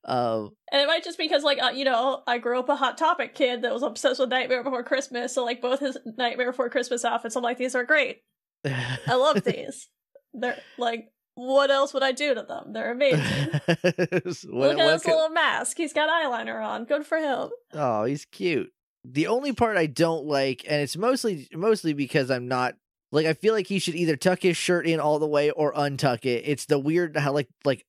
[0.06, 2.98] um And it might just because like uh, you know, I grew up a hot
[2.98, 6.70] topic kid that was obsessed with Nightmare Before Christmas, so like both his Nightmare Before
[6.70, 8.22] Christmas outfits, I'm like, these are great.
[8.66, 9.90] I love these.
[10.34, 12.74] They're like what else would I do to them?
[12.74, 13.22] They're amazing.
[13.66, 15.78] what, Look at his could- little mask.
[15.78, 16.86] He's got eyeliner on.
[16.86, 17.50] Good for him.
[17.74, 18.72] Oh, he's cute.
[19.06, 22.76] The only part I don't like, and it's mostly mostly because I'm not
[23.12, 25.74] like I feel like he should either tuck his shirt in all the way or
[25.74, 26.44] untuck it.
[26.46, 27.86] It's the weird how like like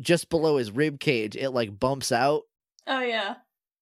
[0.00, 2.42] just below his rib cage it like bumps out.
[2.86, 3.36] Oh yeah.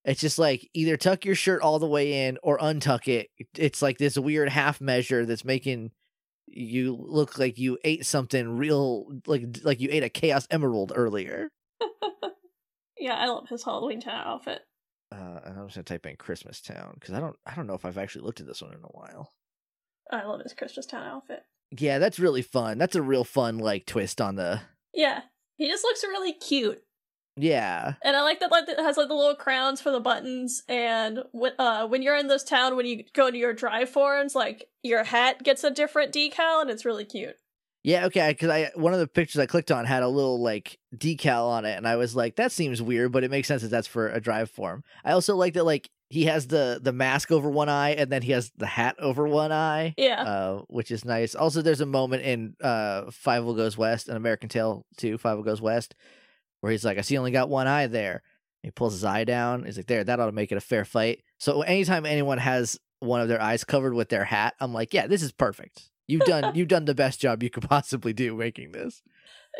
[0.05, 3.31] It's just like either tuck your shirt all the way in or untuck it.
[3.57, 5.93] It's like this weird half measure that's making
[6.57, 11.49] you look like you ate something real like like you ate a chaos emerald earlier.
[12.97, 14.63] Yeah, I love his Halloween Town outfit.
[15.13, 17.75] Uh, and I'm just gonna type in Christmas Town because I don't I don't know
[17.75, 19.33] if I've actually looked at this one in a while.
[20.11, 21.43] I love his Christmas Town outfit.
[21.77, 22.79] Yeah, that's really fun.
[22.79, 24.61] That's a real fun like twist on the
[24.95, 25.23] Yeah,
[25.57, 26.83] he just looks really cute,
[27.37, 27.95] yeah.
[28.03, 28.51] and I like that.
[28.51, 32.17] Like it has like the little crowns for the buttons, and when uh when you're
[32.17, 35.71] in this town, when you go to your drive forms, like your hat gets a
[35.71, 37.37] different decal, and it's really cute.
[37.83, 40.79] Yeah, okay, because I one of the pictures I clicked on had a little like
[40.97, 43.69] decal on it, and I was like, that seems weird, but it makes sense that
[43.69, 44.85] that's for a drive form.
[45.05, 48.23] I also like that like he has the the mask over one eye, and then
[48.23, 51.35] he has the hat over one eye, Yeah, uh, which is nice.
[51.35, 55.61] Also, there's a moment in uh Fievel Goes West, an American Tail two, Fievel Goes
[55.61, 55.95] West,
[56.65, 58.23] where he's like, I see you only got one eye there.
[58.63, 59.67] He pulls his eye down.
[59.67, 61.23] He's like, there, that ought to make it a fair fight.
[61.37, 65.07] So anytime anyone has one of their eyes covered with their hat, I'm like, yeah,
[65.07, 65.91] this is perfect.
[66.07, 69.03] You've done you've done the best job you could possibly do making this.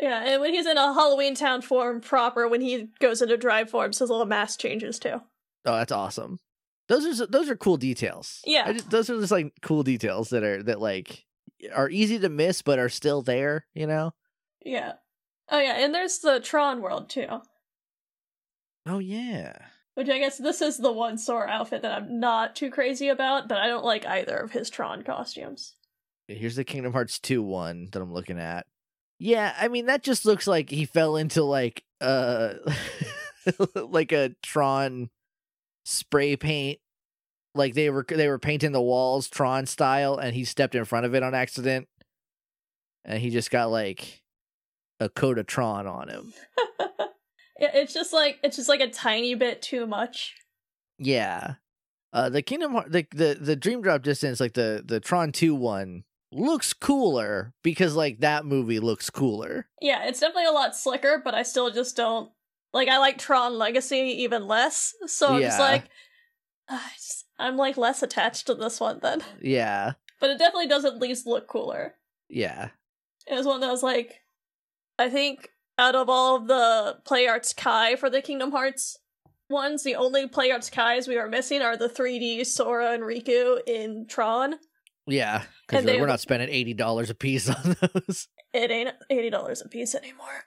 [0.01, 3.69] Yeah, and when he's in a Halloween Town form proper, when he goes into drive
[3.69, 5.21] form, so his little mask changes too.
[5.63, 6.39] Oh, that's awesome.
[6.87, 8.41] Those are those are cool details.
[8.45, 8.71] Yeah.
[8.71, 11.23] just, those are just like cool details that are that like
[11.71, 13.67] are easy to miss but are still there.
[13.75, 14.15] You know.
[14.65, 14.93] Yeah.
[15.49, 17.27] Oh yeah, and there's the Tron world too.
[18.85, 19.53] Oh yeah.
[19.95, 23.47] Which I guess this is the one Sora outfit that I'm not too crazy about,
[23.47, 25.75] but I don't like either of his Tron costumes.
[26.27, 28.65] Here's the Kingdom Hearts 2 one that I'm looking at.
[29.19, 32.55] Yeah, I mean that just looks like he fell into like uh
[33.75, 35.09] like a Tron
[35.85, 36.79] spray paint.
[37.53, 41.05] Like they were they were painting the walls Tron style and he stepped in front
[41.05, 41.87] of it on accident.
[43.05, 44.23] And he just got like
[44.99, 46.33] a coat of Tron on him.
[47.57, 50.35] it's just like it's just like a tiny bit too much.
[50.97, 51.55] Yeah.
[52.13, 55.55] Uh the Kingdom Heart the the, the Dream Drop distance like the the Tron 2
[55.55, 59.67] one looks cooler because like that movie looks cooler.
[59.81, 62.31] Yeah, it's definitely a lot slicker, but I still just don't
[62.73, 64.93] like I like Tron Legacy even less.
[65.07, 65.85] So I'm just like
[66.69, 66.79] uh,
[67.37, 69.21] I'm like less attached to this one then.
[69.41, 69.93] Yeah.
[70.19, 71.95] But it definitely does at least look cooler.
[72.29, 72.69] Yeah.
[73.27, 74.21] It was one that was like
[74.97, 78.97] I think out of all of the Play Arts Kai for the Kingdom Hearts
[79.49, 83.59] ones, the only Play Arts Kais we are missing are the 3D Sora and Riku
[83.67, 84.55] in Tron.
[85.07, 88.27] Yeah, because we're not spending eighty dollars a piece on those.
[88.53, 90.45] It ain't eighty dollars a piece anymore.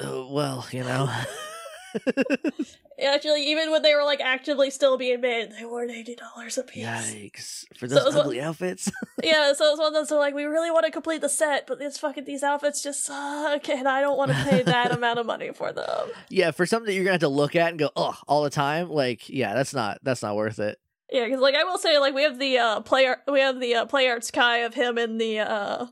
[0.00, 1.12] Uh, well, you know.
[3.04, 6.64] Actually, even when they were like actively still being made, they weren't eighty dollars a
[6.64, 6.84] piece.
[6.84, 7.64] Yikes!
[7.76, 8.90] For those it was one- outfits.
[9.22, 11.66] Yeah, so it's one of those are like we really want to complete the set,
[11.66, 15.18] but these fucking these outfits just suck, and I don't want to pay that amount
[15.18, 16.08] of money for them.
[16.28, 18.50] yeah, for something that you're gonna have to look at and go, oh, all the
[18.50, 18.88] time.
[18.90, 20.78] Like, yeah, that's not that's not worth it.
[21.10, 23.74] Yeah, because like I will say, like we have the uh player, we have the
[23.76, 25.86] uh, Play Arts Kai of him in the uh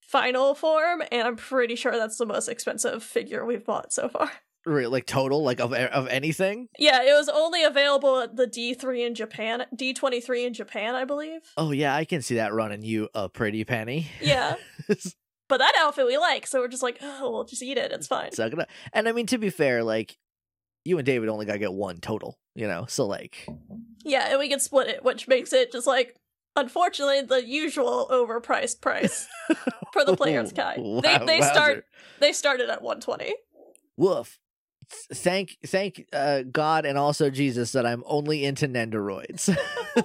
[0.00, 4.30] final form, and I'm pretty sure that's the most expensive figure we've bought so far.
[4.68, 6.68] Right, like total, like of of anything.
[6.76, 11.40] Yeah, it was only available at the D3 in Japan, D23 in Japan, I believe.
[11.56, 14.08] Oh yeah, I can see that running you a pretty penny.
[14.20, 14.56] Yeah,
[15.48, 17.92] but that outfit we like, so we're just like, oh, we'll just eat it.
[17.92, 18.32] It's fine.
[18.32, 18.68] Suck it up.
[18.92, 20.18] And I mean, to be fair, like
[20.84, 22.36] you and David only gotta get one total.
[22.56, 23.46] You know, so like,
[24.04, 26.16] Yeah, and we can split it, which makes it just like,
[26.56, 29.28] unfortunately, the usual overpriced price
[29.92, 30.52] for the player's.
[30.52, 31.84] They Wow, they start wowzer.
[32.18, 33.34] they started at 120.
[33.96, 34.40] woof.
[34.90, 39.48] Th- Thank thank uh, God and also Jesus that I'm only into Nendoroids.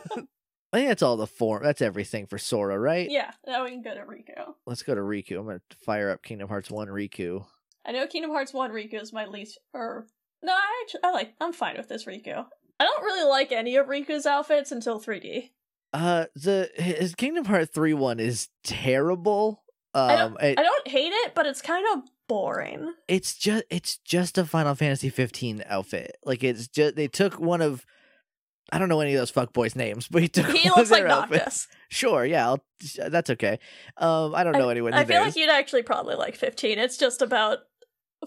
[0.74, 1.63] I think that's all the form.
[1.63, 3.10] That's everything for Sora, right?
[3.10, 4.54] Yeah, now we can go to Riku.
[4.65, 5.38] Let's go to Riku.
[5.39, 7.46] I'm gonna fire up Kingdom Hearts One Riku.
[7.86, 10.06] I know Kingdom Hearts 1 Riku is my least or
[10.44, 12.46] no, I actually I like I'm fine with this Riku.
[12.80, 15.50] I don't really like any of Riku's outfits until 3D.
[15.94, 19.63] Uh, the his Kingdom Hearts Three one is terrible.
[19.94, 22.94] I don't- Um, it- I don't hate it, but it's kind of boring.
[23.08, 26.17] it's just it's just a Final Fantasy 15 outfit.
[26.24, 27.86] Like it's just they took one of
[28.72, 31.06] I don't know any of those fuckboys' names, but he took He looks like.
[31.06, 31.67] Noctis.
[31.89, 32.63] Sure, yeah, I'll,
[33.10, 33.60] that's okay.
[33.98, 34.94] Um, I don't know anyone.
[34.94, 36.80] I feel like you'd actually probably like 15.
[36.80, 37.60] It's just about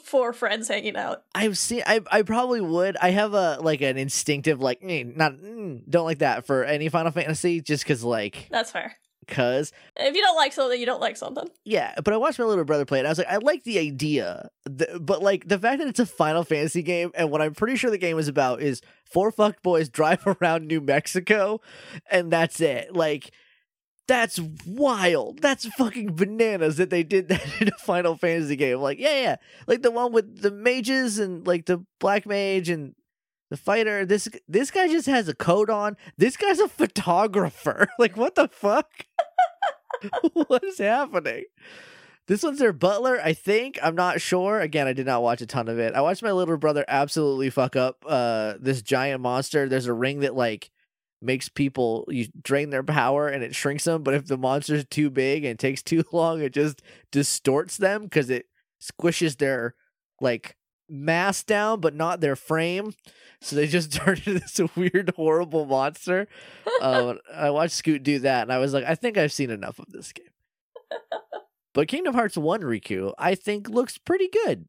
[0.02, 1.22] four friends hanging out.
[1.34, 1.82] I've seen.
[1.86, 2.96] I I probably would.
[2.98, 6.90] I have a like an instinctive like mm, not mm, don't like that for any
[6.90, 8.96] Final Fantasy just because like That's fair.
[9.26, 11.48] Cause If you don't like something, you don't like something.
[11.64, 11.94] yeah.
[12.04, 13.00] But I watched my little brother play it.
[13.00, 14.48] and I was like, I like the idea,
[15.00, 17.90] but like the fact that it's a Final Fantasy game and what I'm pretty sure
[17.90, 21.60] the game is about is four fucked boys drive around New Mexico,
[22.10, 22.94] and that's it.
[22.94, 23.30] Like.
[24.06, 25.40] That's wild.
[25.40, 28.78] That's fucking bananas that they did that in a Final Fantasy game.
[28.80, 29.36] Like, yeah, yeah.
[29.66, 32.94] Like the one with the mages and like the black mage and
[33.54, 34.04] the fighter.
[34.04, 35.96] This this guy just has a coat on.
[36.18, 37.88] This guy's a photographer.
[37.98, 38.90] Like, what the fuck?
[40.32, 41.44] what is happening?
[42.26, 43.78] This one's their butler, I think.
[43.82, 44.60] I'm not sure.
[44.60, 45.94] Again, I did not watch a ton of it.
[45.94, 49.68] I watched my little brother absolutely fuck up uh this giant monster.
[49.68, 50.70] There's a ring that like
[51.22, 55.10] makes people you drain their power and it shrinks them, but if the monster's too
[55.10, 58.46] big and takes too long, it just distorts them because it
[58.82, 59.74] squishes their
[60.20, 60.56] like
[60.88, 62.94] mass down but not their frame.
[63.40, 66.28] So they just turned into this weird, horrible monster.
[66.80, 69.78] Um, I watched Scoot do that, and I was like, I think I've seen enough
[69.78, 70.26] of this game.
[71.74, 74.66] But Kingdom Hearts One Riku, I think, looks pretty good.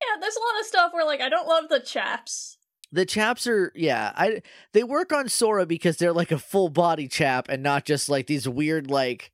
[0.00, 2.58] Yeah, there's a lot of stuff where like I don't love the chaps.
[2.92, 7.08] The chaps are, yeah, I they work on Sora because they're like a full body
[7.08, 9.32] chap and not just like these weird like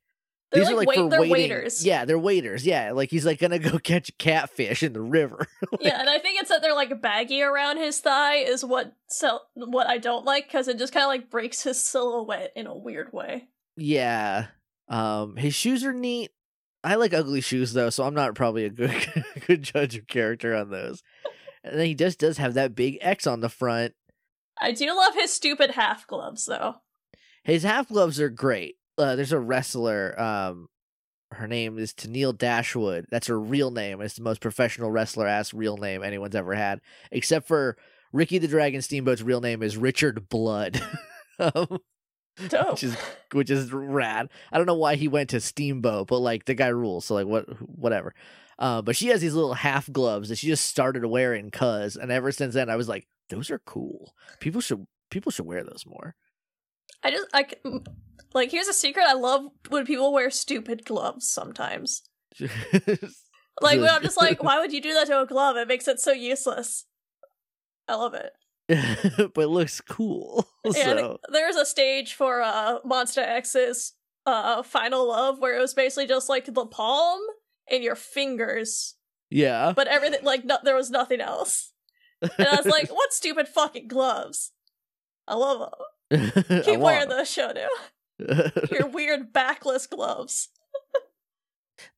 [0.53, 1.31] They're these like, are like wait, for they're waiting.
[1.33, 1.85] waiters.
[1.85, 2.65] Yeah, they're waiters.
[2.65, 5.47] Yeah, like he's like gonna go catch a catfish in the river.
[5.81, 9.39] yeah, and I think it's that they're like baggy around his thigh is what so
[9.55, 12.77] what I don't like because it just kind of like breaks his silhouette in a
[12.77, 13.49] weird way.
[13.75, 14.47] yeah,
[14.87, 16.31] um, his shoes are neat.
[16.83, 18.93] I like ugly shoes though, so I'm not probably a good
[19.47, 21.01] good judge of character on those.
[21.63, 23.93] And then he just does have that big X on the front.
[24.59, 26.75] I do love his stupid half gloves though.
[27.43, 28.75] His half gloves are great.
[28.97, 30.19] Uh, there's a wrestler.
[30.19, 30.69] Um,
[31.31, 33.07] her name is Tennille Dashwood.
[33.09, 34.01] That's her real name.
[34.01, 36.79] It's the most professional wrestler ass real name anyone's ever had,
[37.11, 37.77] except for
[38.11, 40.81] Ricky the Dragon Steamboat's real name is Richard Blood.
[41.39, 41.79] um,
[42.39, 42.95] which is
[43.31, 44.29] which is rad.
[44.51, 47.05] I don't know why he went to Steamboat, but like the guy rules.
[47.05, 48.13] So like what whatever.
[48.59, 52.11] Uh, but she has these little half gloves that she just started wearing cuz and
[52.11, 54.15] ever since then I was like those are cool.
[54.39, 56.15] People should people should wear those more.
[57.03, 57.45] I just I
[58.33, 59.05] like here's a secret.
[59.07, 62.03] I love when people wear stupid gloves sometimes.
[63.61, 65.57] Like when I'm just like, why would you do that to a glove?
[65.57, 66.85] It makes it so useless.
[67.87, 68.31] I love it.
[69.33, 70.47] but it looks cool.
[70.65, 73.93] And So there's a stage for uh Monsta X's
[74.25, 77.19] uh Final Love where it was basically just like the palm
[77.69, 78.95] and your fingers,
[79.29, 79.73] yeah.
[79.75, 81.73] but everything like no, there was nothing else.
[82.21, 84.51] And I was like, what stupid fucking gloves?
[85.27, 85.69] I love them.
[86.63, 87.67] Keep wearing those, Shownu.
[88.71, 90.49] Your weird backless gloves.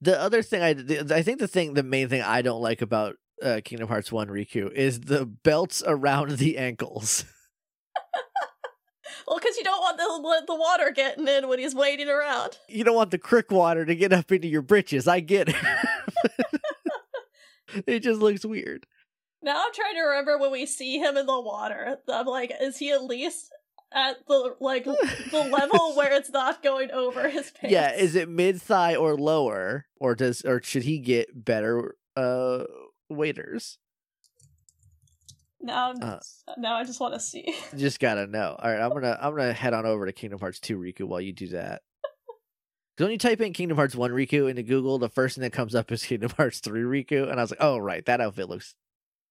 [0.01, 2.81] the other thing I the, I think the thing the main thing I don't like
[2.81, 7.25] about uh, Kingdom Hearts 1 Riku is the belts around the ankles.
[9.27, 12.59] Well, because you don't want the the water getting in when he's wading around.
[12.67, 15.07] you don't want the crick water to get up into your britches.
[15.07, 15.55] I get it.
[17.87, 18.85] it just looks weird.
[19.41, 21.97] Now I'm trying to remember when we see him in the water.
[22.07, 23.51] I'm like, is he at least
[23.93, 27.71] at the like the level where it's not going over his pants?
[27.71, 32.63] Yeah, is it mid thigh or lower, or does or should he get better uh
[33.09, 33.77] waiters?
[35.65, 36.19] now uh,
[36.57, 37.53] now I just want to see.
[37.75, 38.55] Just gotta know.
[38.57, 41.21] All right, I'm gonna I'm gonna head on over to Kingdom Hearts 2 Riku while
[41.21, 41.81] you do that.
[42.95, 45.51] Because when you type in Kingdom Hearts 1 Riku into Google, the first thing that
[45.51, 48.47] comes up is Kingdom Hearts 3 Riku, and I was like, oh right, that outfit
[48.47, 48.73] looks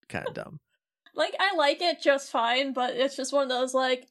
[0.07, 0.61] kind of dumb.
[1.15, 4.07] Like I like it just fine, but it's just one of those like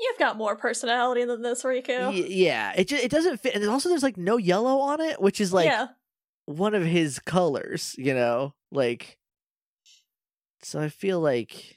[0.00, 2.08] you've got more personality than this, Riku.
[2.08, 5.20] Y- yeah, it just, it doesn't fit, and also there's like no yellow on it,
[5.20, 5.88] which is like yeah,
[6.46, 8.54] one of his colors, you know?
[8.70, 9.18] Like
[10.62, 11.76] so I feel like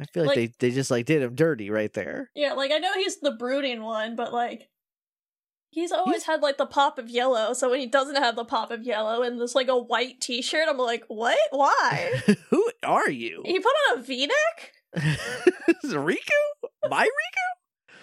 [0.00, 2.30] I feel like, Like- they they just like did him dirty right there.
[2.34, 2.52] yeah.
[2.54, 4.68] Like I know he's the brooding one, but like.
[5.72, 8.72] He's always had like the pop of yellow, so when he doesn't have the pop
[8.72, 11.38] of yellow and there's like a white t-shirt, I'm like, what?
[11.52, 12.10] Why?
[12.50, 13.42] Who are you?
[13.46, 14.72] he put on a v-neck?
[15.84, 16.59] Riku?
[16.90, 17.94] My Riku?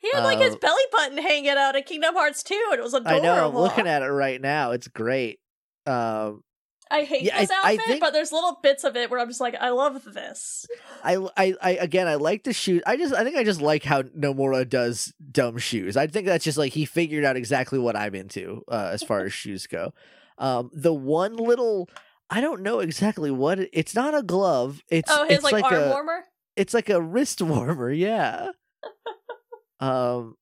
[0.00, 2.82] He had like his Uh, belly button hanging out in Kingdom Hearts 2, and it
[2.82, 3.20] was adorable.
[3.20, 4.70] I know, I'm looking at it right now.
[4.70, 5.40] It's great.
[5.86, 6.44] Um
[6.90, 9.20] I hate Yeah, this I- I outfit, think- but there's little bits of it where
[9.20, 10.64] I'm just like, I love this.
[11.04, 12.80] I, I, I again, I like the shoes.
[12.86, 15.98] I just, I think I just like how Nomura does dumb shoes.
[15.98, 19.20] I think that's just like he figured out exactly what I'm into uh, as far
[19.20, 19.92] as shoes go.
[20.38, 21.90] Um, the one little,
[22.30, 24.80] I don't know exactly what it, it's not a glove.
[24.88, 26.24] It's Oh, his it's like, arm a, warmer?
[26.58, 27.90] It's like a wrist warmer.
[27.90, 28.50] Yeah.
[29.80, 30.36] um,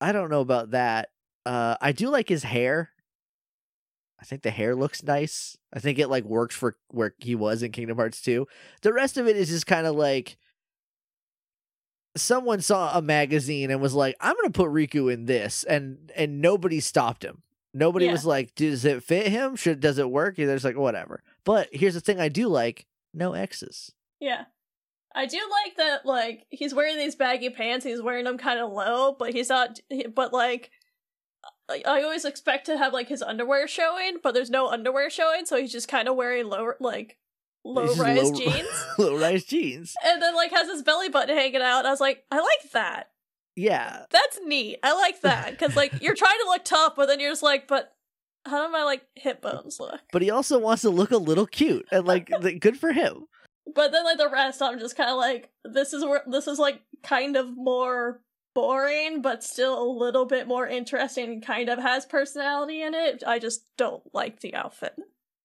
[0.00, 1.08] I don't know about that.
[1.46, 2.90] Uh, I do like his hair.
[4.20, 5.56] I think the hair looks nice.
[5.72, 8.46] I think it like works for where he was in Kingdom Hearts 2.
[8.82, 10.36] The rest of it is just kind of like
[12.16, 16.12] someone saw a magazine and was like, "I'm going to put Riku in this." And
[16.14, 17.42] and nobody stopped him.
[17.74, 18.12] Nobody Yeah.
[18.12, 19.56] was like, "Does it fit him?
[19.56, 22.86] Should does it work?" They're just like, "Whatever." But here's the thing I do like,
[23.12, 23.92] no X's.
[24.20, 24.44] Yeah.
[25.14, 28.72] I do like that, like, he's wearing these baggy pants, he's wearing them kind of
[28.72, 29.78] low, but he's not,
[30.14, 30.70] but like,
[31.68, 35.44] I I always expect to have like his underwear showing, but there's no underwear showing,
[35.46, 37.18] so he's just kind of wearing low, like,
[37.64, 38.84] low rise low- jeans.
[38.98, 39.94] low rise jeans.
[40.04, 41.78] and then like has his belly button hanging out.
[41.80, 43.10] And I was like, I like that.
[43.54, 44.04] Yeah.
[44.10, 44.78] That's neat.
[44.82, 47.68] I like that because like you're trying to look tough, but then you're just like,
[47.68, 47.92] but
[48.46, 50.00] how do my like hip bones look?
[50.10, 52.30] But he also wants to look a little cute and like
[52.60, 53.26] good for him.
[53.74, 56.58] But then like the rest, I'm just kind of like, this is where this is
[56.58, 58.20] like kind of more
[58.54, 61.32] boring, but still a little bit more interesting.
[61.34, 63.22] and Kind of has personality in it.
[63.26, 64.94] I just don't like the outfit.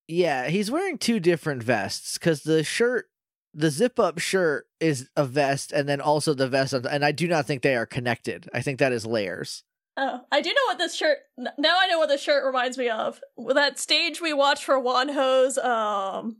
[0.07, 3.09] Yeah, he's wearing two different vests because the shirt,
[3.53, 7.11] the zip up shirt is a vest, and then also the vest, on- and I
[7.11, 8.49] do not think they are connected.
[8.53, 9.63] I think that is layers.
[9.99, 11.17] Oh, I do know what this shirt.
[11.37, 13.19] Now I know what this shirt reminds me of.
[13.53, 16.37] That stage we watched for Wonho's um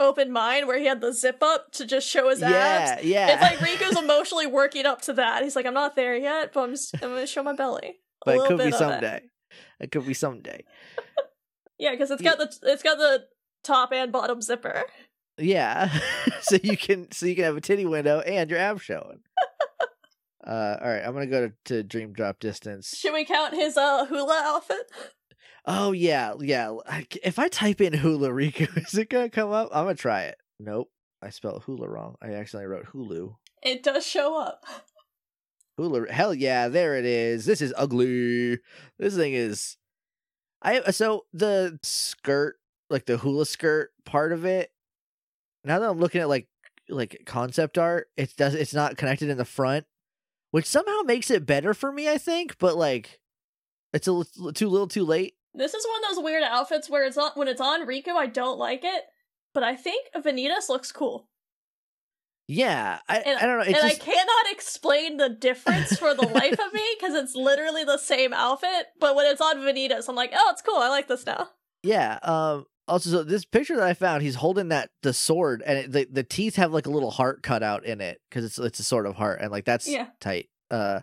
[0.00, 3.02] open mind, where he had the zip up to just show his abs.
[3.04, 3.32] Yeah, yeah.
[3.32, 5.42] It's like Riku's emotionally working up to that.
[5.42, 7.88] He's like, I'm not there yet, but I'm just I'm gonna show my belly.
[7.88, 8.74] A but it could be of it.
[8.74, 9.20] someday.
[9.80, 10.64] It could be someday.
[11.78, 12.36] Yeah, because it's Yeah.
[12.36, 13.24] got the it's got the
[13.62, 14.84] top and bottom zipper.
[15.36, 15.90] Yeah,
[16.40, 19.20] so you can so you can have a titty window and your abs showing.
[20.46, 22.96] Uh, all right, I'm gonna go to, to Dream Drop Distance.
[22.96, 24.88] Should we count his uh hula outfit?
[25.66, 26.76] Oh yeah, yeah.
[27.24, 29.70] If I type in Hula Riku, is it gonna come up?
[29.72, 30.38] I'm gonna try it.
[30.60, 30.90] Nope,
[31.20, 32.16] I spelled hula wrong.
[32.22, 33.34] I accidentally wrote Hulu.
[33.62, 34.64] It does show up.
[35.76, 36.10] Hula.
[36.10, 37.46] Hell yeah, there it is.
[37.46, 38.58] This is ugly.
[38.98, 39.76] This thing is.
[40.62, 42.56] I uh, so the skirt,
[42.88, 44.70] like the hula skirt part of it.
[45.64, 46.48] Now that I'm looking at like
[46.88, 49.84] like concept art, it does it's not connected in the front,
[50.52, 52.08] which somehow makes it better for me.
[52.08, 53.18] I think, but like,
[53.92, 55.34] it's a too little, too late.
[55.56, 58.26] This is one of those weird outfits where it's not when it's on Riku, I
[58.26, 59.04] don't like it,
[59.54, 61.28] but I think Vanitas looks cool.
[62.48, 63.64] Yeah, I, And, I don't know.
[63.64, 67.34] It's and just I cannot explain the difference for the life of me because it's
[67.34, 70.76] literally the same outfit, but when it's on Vanitas, I'm like, oh, it's cool.
[70.76, 71.48] I like this now.
[71.82, 72.18] yeah.
[72.22, 72.66] Um.
[72.88, 76.06] Also, so this picture that I found, he's holding that the sword, and it, the
[76.08, 78.84] the teeth have like a little heart cut out in it because it's it's a
[78.84, 80.06] sort of heart, and like that's Yeah.
[80.20, 80.48] tight.
[80.70, 81.00] Uh,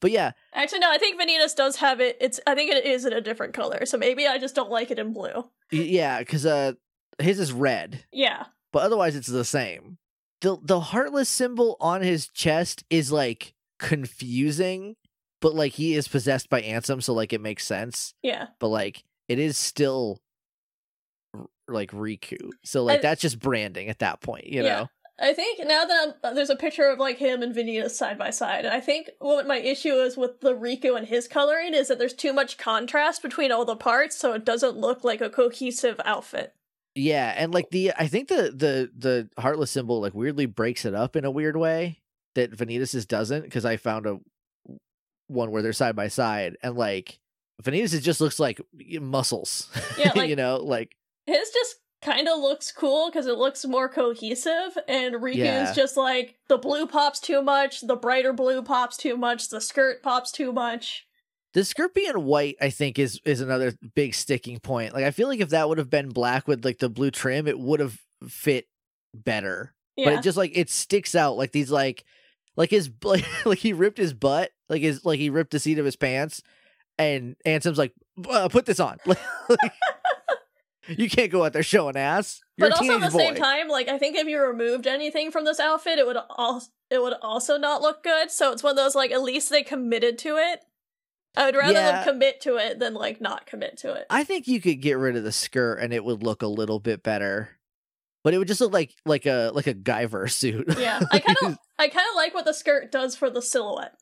[0.00, 2.16] but yeah, Actually, no, I think Vanitas does have it.
[2.20, 4.90] It's I think it is in a different color, so maybe I just don't like
[4.90, 5.48] it in blue.
[5.70, 6.72] yeah, because uh,
[7.18, 8.46] his is red, Yeah.
[8.72, 9.98] but otherwise it's the same.
[10.40, 14.96] the The heartless symbol on his chest is like confusing,
[15.40, 18.14] but like he is possessed by Ansem, so like it makes sense.
[18.22, 18.46] Yeah.
[18.58, 20.20] But like it is still
[21.68, 24.80] like Riku, so like I- that's just branding at that point, you Yeah.
[24.80, 24.88] know.
[25.20, 28.16] I think now that I'm, uh, there's a picture of like him and Vanitas side
[28.18, 31.74] by side, and I think what my issue is with the Riku and his coloring
[31.74, 35.20] is that there's too much contrast between all the parts, so it doesn't look like
[35.20, 36.54] a cohesive outfit.
[36.94, 40.94] Yeah, and like the I think the the the heartless symbol like weirdly breaks it
[40.94, 42.00] up in a weird way
[42.34, 44.18] that Vanitas's doesn't because I found a
[45.28, 47.18] one where they're side by side and like
[47.62, 48.60] Vanitas's just looks like
[49.00, 49.68] muscles.
[49.98, 50.96] Yeah, like- you know, like
[51.26, 55.72] His just kind of looks cool because it looks more cohesive, and Riku's Yeah.
[55.74, 60.02] just like the blue pops too much, the brighter blue pops too much, the skirt
[60.02, 61.06] pops too much.
[61.52, 62.56] the skirt being white.
[62.60, 64.94] I think is is another big sticking point.
[64.94, 67.46] Like I feel like if that would have been black with like the blue trim,
[67.48, 67.98] it would have
[68.28, 68.66] fit
[69.14, 69.74] better.
[69.96, 70.04] Yeah.
[70.06, 72.04] but it just like it sticks out like these like
[72.56, 75.78] like his like, like he ripped his butt like his like he ripped the seat
[75.78, 76.40] of his pants
[76.98, 77.92] and Ansem's like
[78.28, 79.18] uh, put this on like,
[80.98, 83.68] you can't go out there showing ass you're but also at the boy same time,
[83.68, 87.14] like I think if you removed anything from this outfit, it would also it would
[87.22, 88.30] also not look good.
[88.30, 90.60] So it's one of those like at least they committed to it.
[91.36, 91.92] I would rather Yeah.
[91.92, 94.06] them commit to it than like not commit to it.
[94.10, 96.80] I think you could get rid of the skirt and it would look a little
[96.80, 97.50] bit better
[98.22, 101.38] but it would just look like like a like a Guyver suit Yeah, I kind
[101.44, 103.94] of I kind of like what the skirt does for the silhouette.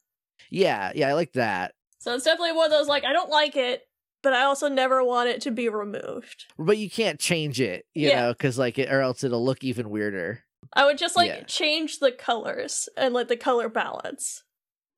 [0.50, 3.54] yeah yeah I like that So it's definitely one of those like I don't like
[3.56, 3.82] it,
[4.28, 6.44] but I also never want it to be removed.
[6.58, 8.20] but you can't change it you Yeah.
[8.26, 11.42] know because like it, or else it'll look even weirder I would just like Yeah.
[11.44, 14.42] change the colors and like the color balance.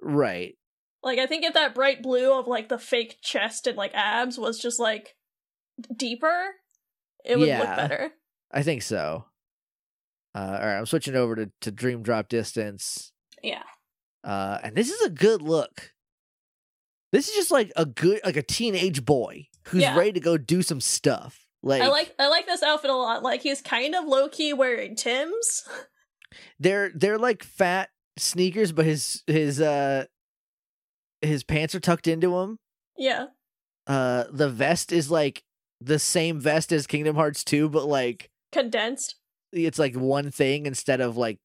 [0.00, 0.56] right
[1.04, 4.36] Like I think if that bright blue of like the fake chest and like abs
[4.38, 5.14] was just like
[5.96, 6.56] deeper,
[7.24, 8.10] it would look better.
[8.50, 9.26] I think so.
[10.34, 13.12] Uh, all right, I'm switching over to, to Dream Drop Distance.
[13.42, 13.62] Yeah.
[14.24, 15.92] Uh, and this is a good look.
[17.12, 19.96] This is just like a good, like a teenage boy who's Yeah.
[19.96, 21.44] ready to go do some stuff.
[21.62, 23.22] Like, I like I like this outfit a lot.
[23.22, 25.68] Like he's kind of low key wearing Tim's.
[26.60, 30.04] they're they're like fat sneakers, but his his uh
[31.20, 32.58] his pants are tucked into him.
[32.96, 33.26] Yeah.
[33.86, 35.42] Uh, the vest is like
[35.80, 39.16] the same vest as Kingdom Hearts 2, but like Condensed.
[39.52, 41.38] it's like one thing instead of like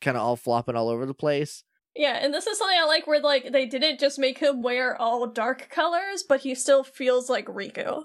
[0.00, 1.62] kind of all flopping all over the place.
[1.96, 5.00] Yeah, and this is something I like where like they didn't just make him wear
[5.00, 8.04] all dark colors, but he still feels like Riku.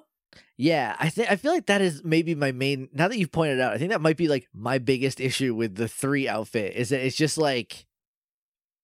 [0.57, 2.87] Yeah, I think I feel like that is maybe my main.
[2.93, 5.75] Now that you've pointed out, I think that might be like my biggest issue with
[5.75, 7.85] the three outfit is that it's just like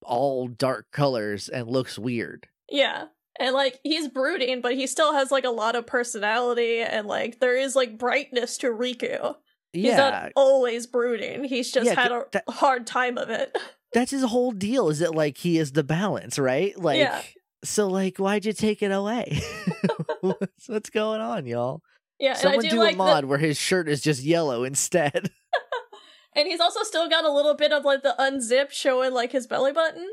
[0.03, 2.47] all dark colors and looks weird.
[2.69, 3.05] Yeah.
[3.39, 7.39] And like he's brooding, but he still has like a lot of personality and like
[7.39, 9.35] there is like brightness to Riku.
[9.73, 11.43] He's yeah, not always brooding.
[11.43, 13.55] He's just Yeah, had a that- hard time of it.
[13.93, 14.89] that's his whole deal.
[14.89, 16.77] Is that like he is the balance, right?
[16.77, 17.21] Like, Yeah.
[17.63, 19.41] so like, why'd you take it away?
[20.21, 21.81] what's, what's going on, y'all?
[22.19, 25.29] Yeah, Someone do do a like mod that where his shirt is just yellow instead.
[26.35, 29.45] and he's also still got a little bit of like the unzip showing like his
[29.47, 30.07] belly button.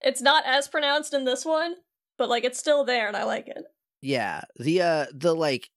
[0.00, 1.74] It's not as pronounced in this one,
[2.18, 3.64] but like it's still there and I like it.
[4.00, 5.68] Yeah, the uh the like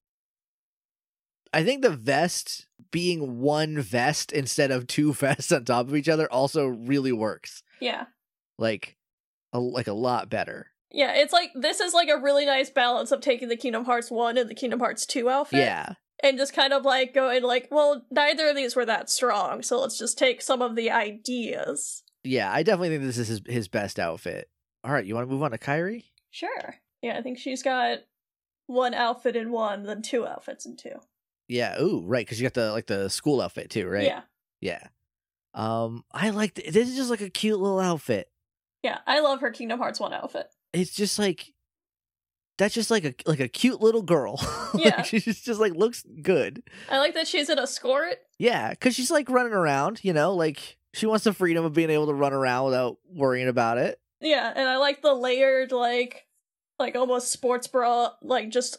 [1.53, 6.09] I think the vest being one vest instead of two vests on top of each
[6.09, 7.63] other also really works.
[7.79, 8.05] Yeah.
[8.57, 8.97] Like
[9.53, 10.67] a, like a lot better.
[10.91, 14.09] Yeah, it's like this is like a really nice balance of taking the Kingdom Hearts
[14.09, 15.59] 1 and the Kingdom Hearts 2 outfit.
[15.59, 15.93] Yeah.
[16.23, 19.81] And just kind of like going like, well, neither of these were that strong, so
[19.81, 22.03] let's just take some of the ideas.
[22.23, 24.49] Yeah, I definitely think this is his, his best outfit.
[24.85, 26.05] All right, you want to move on to Kairi?
[26.31, 26.75] Sure.
[27.01, 27.99] Yeah, I think she's got
[28.67, 31.01] one outfit in one, then two outfits in two.
[31.47, 31.79] Yeah.
[31.81, 34.05] Ooh, right, because you got the like the school outfit too, right?
[34.05, 34.21] Yeah.
[34.61, 34.87] Yeah.
[35.53, 38.29] Um, I like th- this is just like a cute little outfit.
[38.83, 40.47] Yeah, I love her Kingdom Hearts 1 outfit.
[40.73, 41.53] It's just like
[42.57, 44.39] that's just like a like a cute little girl.
[44.75, 45.01] Like, Yeah.
[45.03, 46.61] she just just like looks good.
[46.89, 48.17] I like that she's in a skirt.
[48.37, 51.89] Yeah, because she's like running around, you know, like she wants the freedom of being
[51.89, 54.01] able to run around without worrying about it.
[54.19, 56.25] Yeah, and I like the layered, like,
[56.77, 58.77] like almost sports bra, like just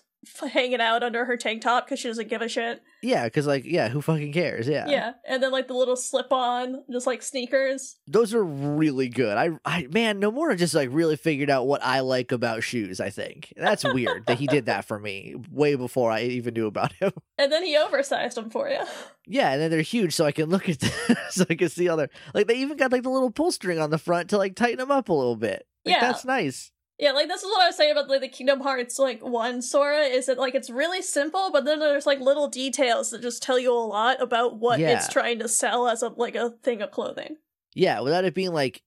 [0.53, 2.83] hanging out under her tank top because she doesn't give a shit.
[3.03, 4.67] Yeah, because like, yeah, who fucking cares?
[4.69, 7.97] Yeah, Yeah, and then like the little slip on, just like sneakers.
[8.07, 9.37] those are really good.
[9.37, 13.01] I, I, man, Nomura just like really figured out what I like about shoes.
[13.01, 16.67] I think that's weird that he did that for me way before I even knew
[16.67, 17.13] about him.
[17.39, 18.79] And then he oversized them for you.
[19.27, 21.87] Yeah, and then they're huge, so I can look at them, so I can see
[21.89, 22.47] all their like.
[22.47, 24.91] They even got like the little pull string on the front to like tighten them
[24.91, 25.67] up a little bit.
[25.85, 26.01] Like, Yeah.
[26.01, 26.73] that's nice.
[26.99, 29.61] Yeah, like this is what I was saying about like the Kingdom Hearts like one
[29.61, 33.43] Sora is that like it's really simple, but then there's like little details that just
[33.43, 34.97] tell you a lot about what Yeah.
[34.97, 37.37] it's trying to sell as a like a thing of clothing.
[37.75, 38.83] Yeah, without it being like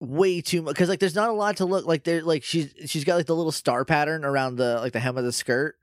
[0.00, 2.72] way too much because like there's not a lot to look like there like she's
[2.86, 5.76] she's got like the little star pattern around the like the hem of the skirt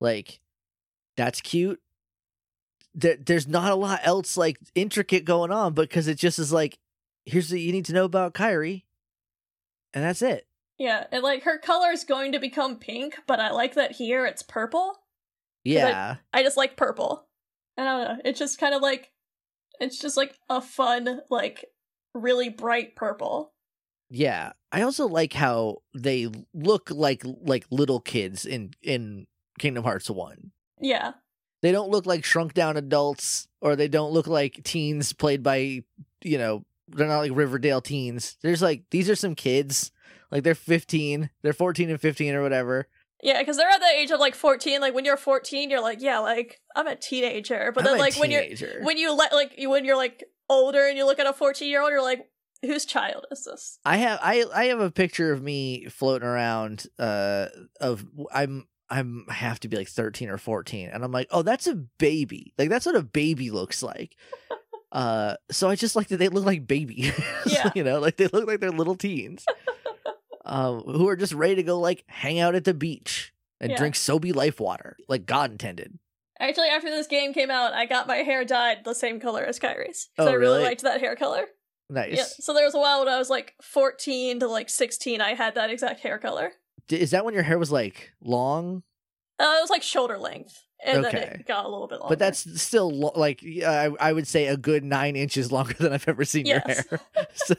[0.00, 0.38] like
[1.16, 1.80] that's cute
[2.94, 6.52] there, there's not a lot else like intricate going on but because it just is
[6.52, 6.78] like
[7.24, 8.82] here's what you need to know about Kairi
[9.94, 10.46] and that's it
[10.78, 14.26] Yeah, and like her color is going to become pink, but I like that here
[14.26, 14.98] it's purple.
[15.64, 17.26] yeah I just like purple.
[17.76, 18.16] I don't know.
[18.24, 19.10] It's just kind of like
[19.80, 21.64] it's just like a fun, like
[22.14, 23.52] really bright purple.
[24.10, 29.26] yeah i also like how they look like like little kids in in
[29.58, 31.12] kingdom hearts 1 Yeah.
[31.62, 35.82] they don't look like shrunk down adults or they don't look like teens played by
[36.22, 39.90] you know they're not like riverdale teens there's like these are some kids
[40.34, 42.88] like they're 15 they're 14 and 15 or whatever
[43.22, 44.82] Yeah, because they're at the age of like 14.
[44.82, 47.72] Like when you're 14, you're like, yeah, like I'm a teenager.
[47.74, 48.44] But then I'm a like when you're
[48.82, 51.66] when you let like you when you're like older and you look at a 14
[51.66, 52.28] year old, you're like,
[52.60, 53.78] whose child is this?
[53.84, 57.46] i have i i have a picture of me floating around uh
[57.80, 61.42] of i'm i'm I have to be like 13 or 14 and i'm like oh
[61.42, 64.16] that's a baby like that's what a baby looks like
[64.92, 67.12] uh so i just like that they look like babies
[67.46, 67.70] Yeah.
[67.74, 69.44] you know like they look like they're little teens
[70.44, 73.76] um who are just ready to go like hang out at the beach and Yeah.
[73.78, 75.98] drink sobe life water like god intended
[76.40, 79.60] Actually, after this game came out, I got my hair dyed the same color as
[79.60, 80.08] Kairi's.
[80.18, 80.62] Oh, I really really?
[80.64, 81.44] liked that hair color.
[81.88, 82.24] nice Yeah.
[82.24, 85.54] So there was a while when I was like 14 to like 16, I had
[85.54, 86.50] that exact hair color.
[86.88, 88.82] D- is that when your hair was like long
[89.38, 92.10] Uh, it was like shoulder length, and then it got a little bit longer.
[92.12, 95.92] but that's still lo- like I, I would say a good nine inches longer than
[95.92, 96.84] i've ever seen your hair
[97.34, 97.54] so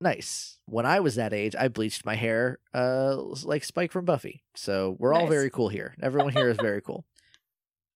[0.00, 0.58] nice.
[0.66, 4.42] When i was that age i bleached my hair uh like spike from buffy.
[4.54, 5.94] So we're all very cool here.
[6.02, 7.04] Everyone here is very cool.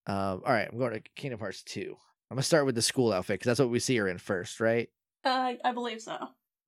[0.07, 1.95] Um all right i'm going to kingdom hearts 2
[2.29, 4.59] i'm gonna start with the school outfit because that's what we see her in first
[4.59, 4.87] right?
[5.23, 6.15] Uh, I believe so.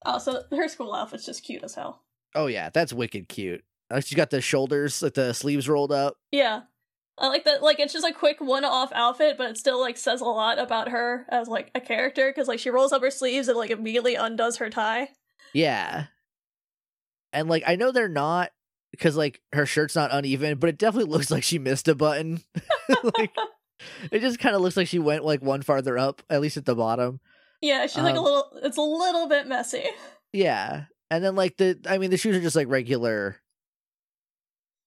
[0.04, 2.02] Oh, so her school outfit's just cute as hell.
[2.34, 3.64] oh yeah that's wicked cute.
[3.92, 6.16] Uh, she's got the shoulders like the sleeves rolled up.
[6.32, 6.62] Yeah.
[7.20, 9.98] I like that, like, it's just a quick one off outfit, but it still, like,
[9.98, 13.10] says a lot about her as, like, a character, because, like, she rolls up her
[13.10, 15.10] sleeves and, like, immediately undoes her tie.
[15.54, 16.06] Yeah.
[17.34, 18.52] And like I know they're not
[18.92, 22.42] because like her shirt's not uneven, but it definitely looks like she missed a button.
[23.18, 23.32] like
[24.12, 26.66] it just kind of looks like she went like one farther up, at least at
[26.66, 27.20] the bottom.
[27.62, 29.84] Yeah, she's, like, a Um, little, it's a little bit messy.
[30.32, 30.86] Yeah.
[31.10, 33.38] And then like the I mean the shoes are just like regular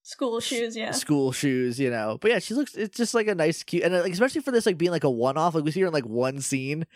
[0.03, 0.91] School shoes, yeah.
[0.93, 2.19] school shoes, you know.
[2.21, 4.67] But yeah, she looks it's just like a nice cute and like especially for this
[4.67, 6.87] like being like a one off, like we see her in like one scene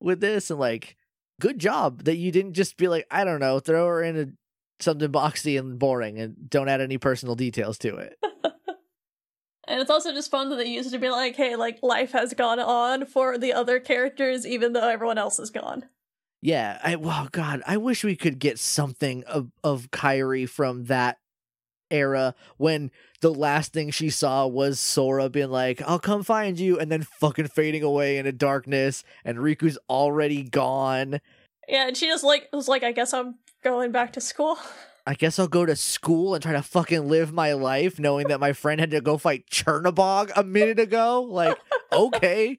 [0.00, 0.96] with this and like
[1.40, 4.26] good job that you didn't just be like, I don't know, throw her in a
[4.82, 8.18] something boxy and boring and don't add any personal details to it.
[9.68, 12.12] And it's also just fun that they use it to be like, hey, like, life
[12.12, 15.84] has gone on for the other characters, even though everyone else is gone.
[16.40, 21.18] Yeah, I wow god, I wish we could get something of of Kairi from that
[21.90, 26.78] era when the last thing she saw was Sora being like, "I'll come find you,"
[26.78, 31.20] and then fucking fading away into darkness, and Riku's already gone.
[31.68, 34.58] Yeah, and she just, like, was like, I guess I'm going back to school.
[35.06, 38.40] I guess I'll go to school and try to fucking live my life, knowing that
[38.40, 41.22] my friend had to go fight Chernobog a minute ago.
[41.22, 41.56] Like,
[41.92, 42.58] okay.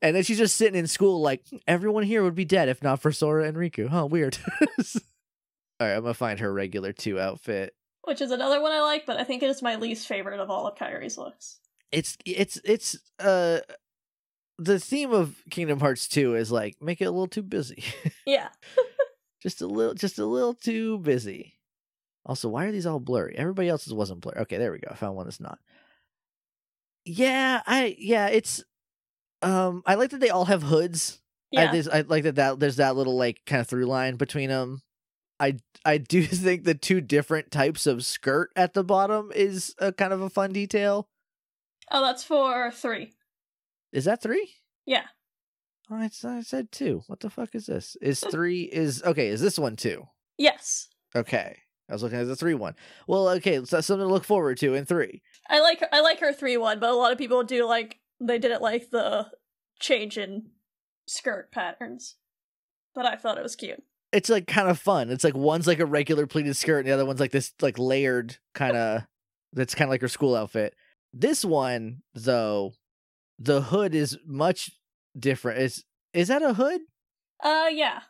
[0.00, 3.00] And then she's just sitting in school, like everyone here would be dead if not
[3.00, 3.88] for Sora and Riku.
[3.88, 4.38] Huh, weird.
[4.60, 7.74] All right, I'm gonna find her regular two outfit.
[8.04, 10.50] Which is another one I like, but I think it is my least favorite of
[10.50, 11.58] all of Kairi's looks.
[11.90, 13.60] It's it's it's uh
[14.58, 17.82] the theme of Kingdom Hearts 2 is like make it a little too busy.
[18.26, 18.48] Yeah.
[19.42, 21.54] just a little just a little too busy.
[22.26, 23.36] Also, why are these all blurry?
[23.36, 24.38] Everybody else's wasn't blurry.
[24.40, 24.88] Okay, there we go.
[24.90, 25.58] I found one that's not.
[27.04, 28.64] Yeah, I yeah, it's
[29.42, 31.20] um I like that they all have hoods.
[31.50, 31.70] Yeah.
[31.72, 34.82] I, I like that, that there's that little like kind of through line between them.
[35.40, 39.92] I I do think the two different types of skirt at the bottom is a
[39.92, 41.08] kind of a fun detail.
[41.90, 43.12] oh, that's for three.
[43.92, 44.50] Is that three?
[44.86, 45.04] Yeah.
[45.90, 47.02] Oh, I, I said two.
[47.06, 47.96] What the fuck is this?
[48.00, 49.28] Is three is okay?
[49.28, 50.04] Is this one two?
[50.38, 50.88] Yes.
[51.16, 51.58] Okay,
[51.88, 52.74] I was looking at the three one.
[53.06, 55.22] Well, okay, so that's something to look forward to in three.
[55.48, 58.00] I like her, I like her three one, but a lot of people do like
[58.20, 59.28] they didn't like the
[59.78, 60.50] change in
[61.06, 62.16] skirt patterns.
[62.94, 63.82] But I thought it was cute.
[64.14, 65.10] It's like kind of fun.
[65.10, 67.78] It's like one's like a regular pleated skirt, and the other one's like this like
[67.78, 69.02] layered kind of.
[69.52, 70.74] that's kind of like her school outfit.
[71.12, 72.72] This one though,
[73.38, 74.70] the hood is much
[75.18, 75.60] different.
[75.60, 76.80] Is is that a hood?
[77.42, 78.00] Uh yeah.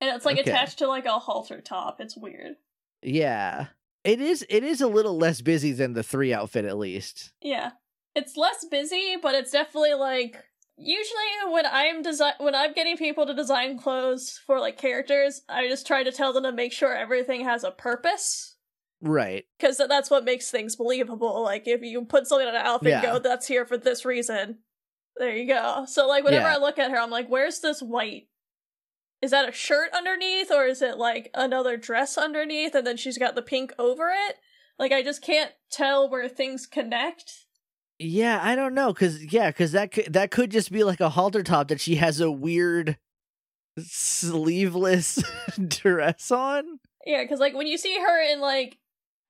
[0.00, 0.50] And it's like Okay.
[0.50, 2.00] attached to like a halter top.
[2.00, 2.56] It's weird.
[3.02, 3.68] Yeah,
[4.04, 4.44] it is.
[4.50, 7.32] It is a little less busy than the three outfit, at least.
[7.42, 7.70] Yeah.
[8.14, 10.42] It's less busy, but it's definitely like
[10.76, 15.68] usually when I'm design when I'm getting people to design clothes for like characters, I
[15.68, 18.56] just try to tell them to make sure everything has a purpose.
[19.00, 19.44] Right.
[19.58, 21.42] Because that's what makes things believable.
[21.42, 23.12] Like if you put something on an outfit and Yeah.
[23.14, 24.58] go, that's here for this reason.
[25.16, 25.84] There you go.
[25.86, 26.54] So like whenever Yeah.
[26.56, 28.28] I look at her, I'm like, where's this white?
[29.22, 33.16] Is that a shirt underneath, or is it like another dress underneath, and then she's
[33.16, 34.36] got the pink over it?
[34.78, 37.45] Like I just can't tell where things connect.
[37.98, 41.08] Yeah, I don't know, cause yeah, cause that could that could just be like a
[41.08, 42.98] halter top that she has a weird
[43.78, 45.22] sleeveless
[45.68, 46.80] dress on.
[47.06, 48.78] Yeah, because like when you see her in like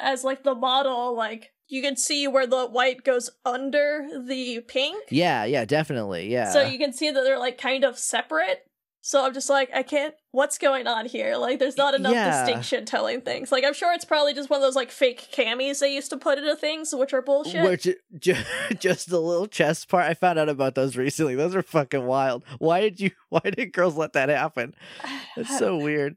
[0.01, 5.05] as like the model, like you can see where the white goes under the pink.
[5.11, 6.31] Yeah, yeah, definitely.
[6.31, 6.51] Yeah.
[6.51, 8.66] So you can see that they're like kind of separate.
[9.07, 10.17] So I'm just like, I can't.
[10.33, 11.37] What's going on here?
[11.37, 12.41] Like, there's not enough Yeah.
[12.45, 13.53] distinction telling things.
[13.53, 16.17] Like, I'm sure it's probably just one of those like fake camis they used to
[16.17, 17.63] put into things, which are bullshit.
[17.63, 17.87] Which
[18.19, 18.35] ju-
[18.81, 20.07] just the little chest part.
[20.07, 21.37] I found out about those recently.
[21.37, 22.43] Those are fucking wild.
[22.59, 23.13] Why did you?
[23.29, 24.75] Why did girls let that happen?
[25.37, 26.17] That's so weird.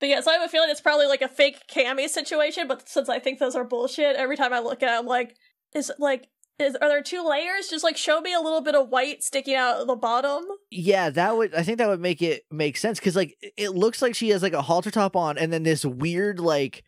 [0.00, 2.66] But yeah, so I have a feeling it's probably like a fake cami situation.
[2.68, 5.36] But since I think those are bullshit, every time I look at, it, I'm like,
[5.74, 6.28] is it like,
[6.58, 7.68] is are there two layers?
[7.68, 10.44] Just like show me a little bit of white sticking out at the bottom.
[10.70, 11.54] Yeah, that would.
[11.54, 14.42] I think that would make it make sense because like it looks like she has
[14.42, 16.84] like a halter top on, and then this weird like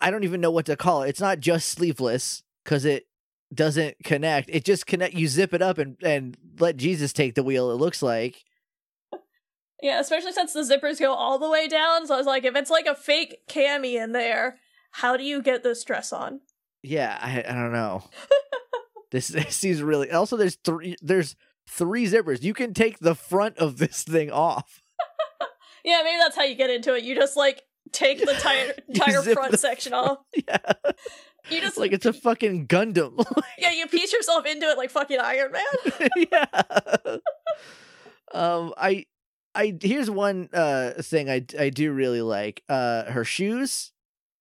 [0.00, 1.08] I don't even know what to call it.
[1.08, 3.06] It's not just sleeveless because it
[3.54, 4.50] doesn't connect.
[4.50, 5.14] It just connect.
[5.14, 7.70] You zip it up and and let Jesus take the wheel.
[7.70, 8.44] It looks like.
[9.82, 12.06] Yeah, especially since the zippers go all the way down.
[12.06, 14.58] So I was like, if it's like a fake cami in there,
[14.90, 16.40] how do you get this dress on?
[16.82, 18.02] Yeah, I I don't know.
[19.10, 20.10] this this seems really.
[20.10, 20.96] Also, there's three.
[21.02, 21.36] There's
[21.68, 22.42] three zippers.
[22.42, 24.80] You can take the front of this thing off.
[25.84, 27.04] Yeah, maybe that's how you get into it.
[27.04, 30.18] You just like take the tire, entire front the section off.
[30.34, 30.56] Yeah,
[31.48, 33.24] You just like it's a fucking Gundam.
[33.56, 36.08] yeah, you piece yourself into it like fucking Iron Man.
[36.32, 37.16] yeah.
[38.34, 39.06] Um, I,
[39.54, 42.64] I here's one uh thing I I do really like.
[42.68, 43.92] Uh, her shoes.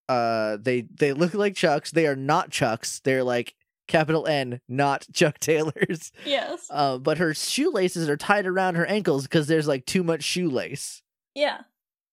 [0.10, 1.92] Uh, they they look like Chucks.
[1.92, 3.02] They are not Chucks.
[3.02, 3.54] They're like
[3.88, 6.12] capital N, not Chuck Taylors.
[6.26, 6.68] yes.
[6.70, 11.02] Uh, but her shoelaces are tied around her ankles because there's like too much shoelace.
[11.34, 11.62] Yeah.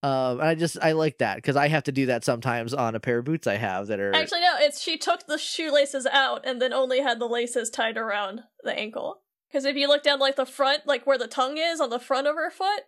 [0.04, 2.96] Um, and I just I like that because I have to do that sometimes on
[2.96, 4.56] a pair of boots I have that are Actually, no.
[4.58, 8.76] It's she took the shoelaces out and then only had the laces tied around the
[8.76, 9.20] ankle.
[9.48, 12.00] Because if you look down like the front, like where the tongue is on the
[12.00, 12.82] front of her foot,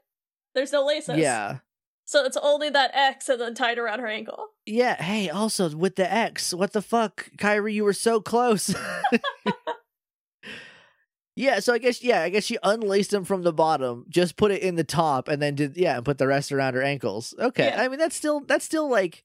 [0.55, 1.19] there's no laces.
[1.19, 1.59] yeah.
[2.05, 4.49] So it's only that X and then tied around her ankle.
[4.67, 7.31] Yeah, hey, also with the X, what the fuck?
[7.37, 8.75] Kairi, you were so close.
[11.37, 14.53] yeah, so I guess yeah, I guess she unlaced them from the bottom, just put
[14.53, 17.35] it in the top, and then did yeah, and put the rest around her ankles.
[17.39, 17.67] Okay.
[17.67, 17.83] Yeah.
[17.83, 19.25] I mean that's still that's still like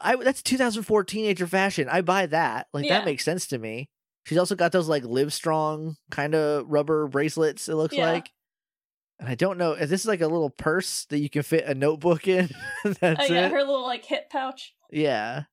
[0.00, 1.88] I that's 2004 teenager fashion.
[1.90, 2.66] I buy that.
[2.72, 2.98] Like Yeah.
[2.98, 3.88] that makes sense to me.
[4.24, 8.10] She's also got those like live strong kind of rubber bracelets, it looks Yeah.
[8.12, 8.30] like.
[9.20, 11.66] And I don't know if this is like a little purse that you can fit
[11.66, 12.48] a notebook in.
[12.84, 13.52] That's oh yeah, it.
[13.52, 14.74] her little like hip pouch.
[14.90, 15.44] yeah.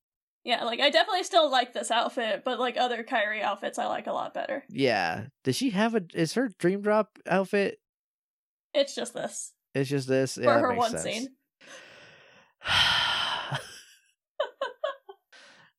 [0.46, 4.08] Yeah, like I definitely still like this outfit, but like other Kairi outfits I like
[4.08, 4.64] a lot better.
[4.70, 5.26] Yeah.
[5.44, 6.02] Does she have a?
[6.14, 7.82] Is her dream drop outfit?
[8.74, 9.52] It's just this.
[9.76, 10.36] It's just this.
[10.36, 11.04] For yeah, her one sense.
[11.04, 11.28] scene.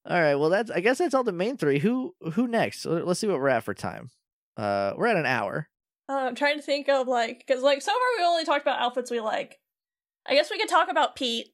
[0.07, 0.35] all right.
[0.35, 0.71] Well, that's.
[0.71, 1.79] I guess that's all the main three.
[1.79, 2.15] Who?
[2.33, 2.85] Who next?
[2.85, 4.11] Let's see what we're at for time.
[4.59, 5.71] Uh, we're at an hour.
[6.09, 8.81] Uh, I'm trying to think of like because like so far we only talked about
[8.81, 9.59] outfits we like.
[10.27, 11.49] I guess we could talk about Pete.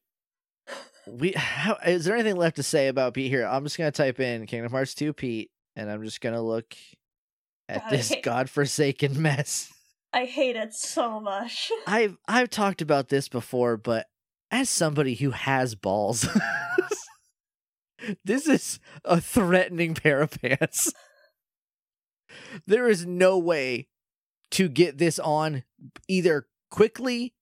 [1.06, 1.32] We.
[1.32, 3.46] How, is there anything left to say about Pete here?
[3.46, 6.74] I'm just gonna type in Kingdom Hearts 2 Pete, and I'm just gonna look
[7.68, 9.72] at God, this godforsaken mess.
[10.12, 11.72] I hate it so much.
[11.86, 14.06] I've I've talked about this before, but
[14.50, 16.28] as somebody who has balls,
[18.24, 20.92] this is a threatening pair of pants.
[22.66, 23.88] There is no way
[24.54, 25.62] to get this on
[26.08, 27.34] either quickly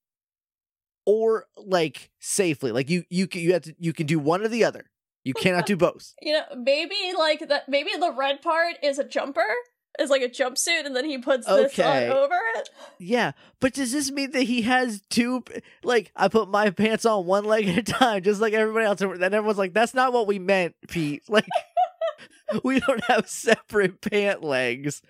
[1.06, 2.72] or like safely.
[2.72, 4.90] Like you you can you have to you can do one or the other.
[5.24, 6.14] You cannot do both.
[6.22, 7.68] You know, maybe like that.
[7.68, 9.44] Maybe the red part is a jumper,
[9.98, 12.08] is like a jumpsuit, and then he puts this Okay.
[12.10, 12.70] on over it.
[12.98, 15.44] Yeah, but does this mean that he has two?
[15.84, 19.00] Like, I put my pants on one leg at a time, just like everybody else,
[19.00, 21.46] and everyone's like, "That's not what we meant, Pete." Like,
[22.64, 25.02] we don't have separate pant legs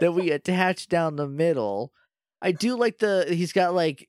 [0.00, 1.92] that we attach down the middle.
[2.40, 4.08] I do like the he's got like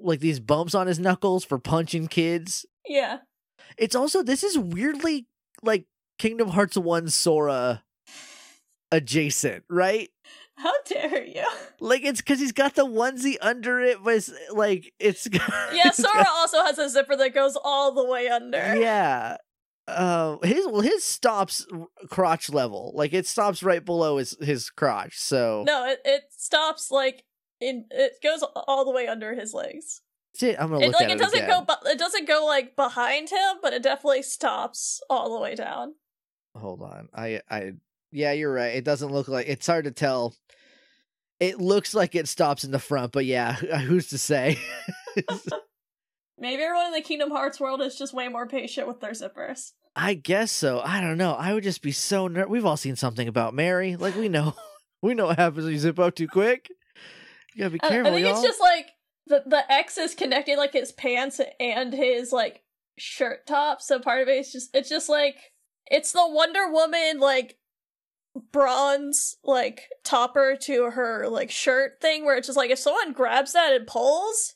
[0.00, 2.66] like these bumps on his knuckles for punching kids.
[2.86, 3.18] Yeah.
[3.76, 5.26] It's also this is weirdly
[5.62, 5.86] like
[6.18, 7.82] Kingdom Hearts one Sora
[8.90, 10.08] adjacent, right?
[10.56, 11.44] How dare you?
[11.78, 15.98] Like it's because he's got the onesie under it, but it's like it's Yeah, it's
[16.02, 18.76] Sora also has a zipper that goes all the way under.
[18.76, 19.36] yeah.
[19.88, 21.66] Uh, his well, his stops
[22.10, 22.92] crotch level.
[22.94, 25.18] Like it stops right below his his crotch.
[25.18, 27.24] So No, it, it stops like
[27.60, 30.02] in it goes all the way under his legs.
[30.38, 31.64] Shit, I'm gonna It look like at it doesn't again.
[31.66, 35.94] go it doesn't go like behind him, but it definitely stops all the way down.
[36.54, 37.08] Hold on.
[37.14, 37.72] I I
[38.12, 38.74] yeah, you're right.
[38.74, 40.34] It doesn't look like it's hard to tell.
[41.40, 43.52] It looks like it stops in the front, but yeah,
[43.86, 44.58] who's to say?
[46.40, 49.72] Maybe everyone in the Kingdom Hearts world is just way more patient with their zippers.
[50.00, 50.80] I guess so.
[50.80, 51.32] I don't know.
[51.32, 53.96] I would just be so ner- We've all seen something about Mary.
[53.96, 54.54] Like we know,
[55.02, 56.68] we know what happens when you zip up too quick.
[57.54, 58.30] You gotta be I, I think y'all.
[58.30, 58.86] it's just like
[59.26, 62.62] the the X is connecting like his pants and his like
[62.96, 63.82] shirt top.
[63.82, 65.36] So part of it is just it's just like
[65.90, 67.56] it's the Wonder Woman like
[68.52, 73.52] bronze like topper to her like shirt thing where it's just like if someone grabs
[73.52, 74.54] that and pulls,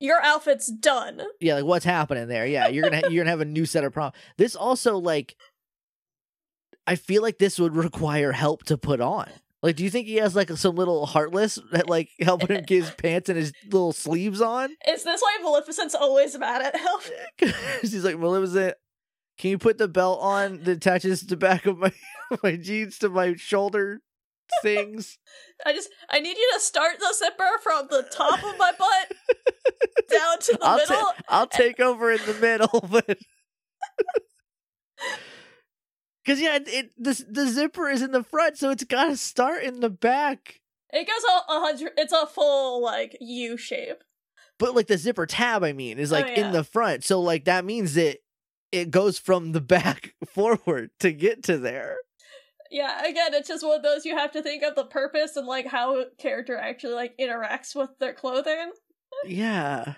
[0.00, 1.22] your outfit's done.
[1.40, 2.46] yeah, like what's happening there?
[2.46, 4.16] Yeah, you're gonna you're gonna have a new set of problems.
[4.36, 5.36] This also like,
[6.86, 9.30] I feel like this would require help to put on.
[9.62, 12.82] Like, do you think he has like some little heartless that like helping him get
[12.82, 14.70] his pants and his little sleeves on?
[14.88, 17.52] Is this why Maleficent's always mad at him?
[17.82, 18.74] She's like, Maleficent,
[19.36, 21.92] can you put the belt on that attaches the back of my
[22.42, 24.00] my jeans to my shoulder
[24.62, 25.18] things?
[25.66, 29.12] I just I need you to start the zipper from the top of my butt
[30.10, 30.96] down to the I'll, middle.
[30.96, 33.18] ta- I'll take over in the middle, but
[36.24, 39.62] because yeah, it the the zipper is in the front, so it's got to start
[39.62, 40.60] in the back.
[40.92, 41.92] It goes a, hundred.
[41.96, 44.02] It's a full like U shape.
[44.58, 46.46] But like the zipper tab, I mean, is oh, like Oh, yeah.
[46.46, 48.18] in the front, so like that means that
[48.72, 51.96] it goes from the back forward to get to there.
[52.70, 55.46] Yeah, again, it's just one of those you have to think of the purpose and
[55.46, 58.70] like how a character actually like interacts with their clothing.
[59.24, 59.94] Yeah,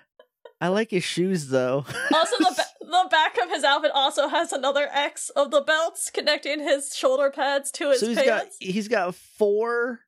[0.61, 1.85] I like his shoes though.
[2.15, 6.11] Also, the ba- the back of his outfit also has another X of the belts
[6.11, 8.57] connecting his shoulder pads to his so he's pants.
[8.59, 10.01] got he's got four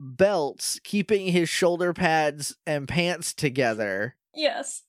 [0.00, 4.14] belts keeping his shoulder pads and pants together.
[4.34, 4.82] Yes,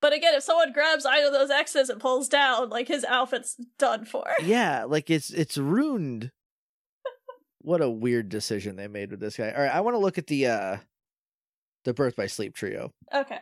[0.00, 3.56] but again, if someone grabs either of those X's and pulls down, like his outfit's
[3.78, 4.24] done for.
[4.42, 6.30] Yeah, like it's it's ruined.
[7.60, 9.50] what a weird decision they made with this guy.
[9.50, 10.76] All right, I want to look at the uh
[11.84, 12.92] the Birth by Sleep trio.
[13.14, 13.38] Okay.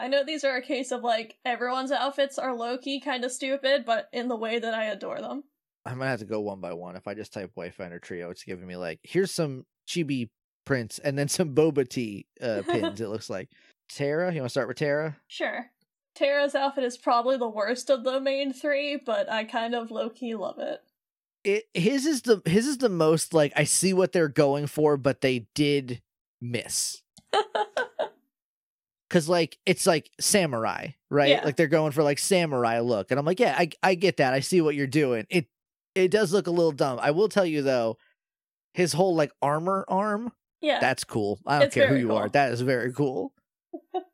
[0.00, 3.32] I know these are a case of like everyone's outfits are low key kind of
[3.32, 5.42] stupid, but in the way that I adore them.
[5.84, 6.96] I'm gonna have to go one by one.
[6.96, 10.28] If I just type Wayfinder trio, it's giving me like here's some chibi
[10.64, 13.00] prints and then some boba tea uh, pins.
[13.00, 13.48] it looks like
[13.88, 14.32] Terra.
[14.32, 15.16] You want to start with Terra?
[15.26, 15.66] Sure.
[16.18, 20.10] Terra's outfit is probably the worst of the main three, but I kind of low
[20.10, 20.80] key love it.
[21.44, 24.96] It his is the his is the most like I see what they're going for,
[24.96, 26.02] but they did
[26.40, 27.02] miss.
[29.10, 31.30] Cause like it's like samurai, right?
[31.30, 31.44] Yeah.
[31.44, 34.34] Like they're going for like samurai look, and I'm like, yeah, I I get that.
[34.34, 35.24] I see what you're doing.
[35.30, 35.46] It
[35.94, 36.98] it does look a little dumb.
[37.00, 37.96] I will tell you though,
[38.74, 40.80] his whole like armor arm, yeah.
[40.80, 41.38] that's cool.
[41.46, 42.28] I don't It's care who you are.
[42.28, 43.32] That is very cool.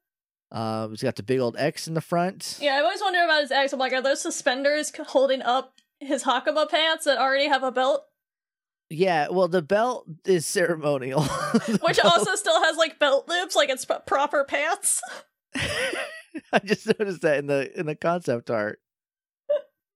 [0.54, 2.58] um, he's got the big old X in the front.
[2.60, 3.72] yeah, I always wonder about his X.
[3.72, 8.04] I'm like, are those suspenders holding up his Hakama pants that already have a belt?
[8.88, 11.22] Yeah, well, the belt is ceremonial.
[11.66, 15.02] Which belt- also still has like belt loops, like it's proper pants.
[15.56, 18.80] I just noticed that in the in the concept art.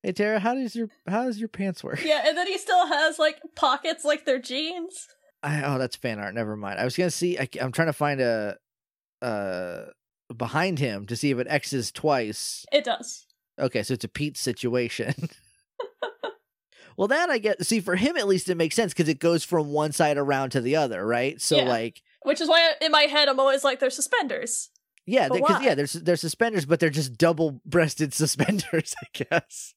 [0.02, 2.04] Hey Terra, how does your how does your pants work?
[2.04, 5.06] Yeah, and then he still has like pockets like their jeans.
[5.42, 6.34] I, oh, that's fan art.
[6.34, 6.80] Never mind.
[6.80, 7.38] I was gonna see.
[7.38, 8.56] I, am trying to find a
[9.22, 9.84] uh
[10.36, 12.64] behind him to see if it X's twice.
[12.72, 13.26] It does.
[13.58, 15.14] Okay, so it's a Pete situation.
[16.96, 17.64] well, that I get.
[17.66, 20.50] See, for him at least, it makes sense because it goes from one side around
[20.50, 21.40] to the other, right?
[21.40, 21.68] So Yeah.
[21.68, 24.70] like, Which is why in my head I'm always like, they're suspenders.
[25.06, 29.72] Yeah, because yeah, there's they're suspenders, but they're just double-breasted suspenders, I guess.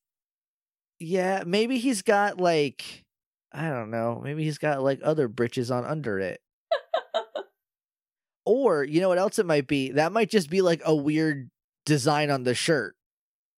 [0.99, 3.05] Yeah, maybe he's got like
[3.53, 6.41] I don't know, maybe he's got like other britches on under it.
[8.45, 9.91] Or you know what else it might be?
[9.91, 11.49] That might just be like a weird
[11.85, 12.95] design on the shirt.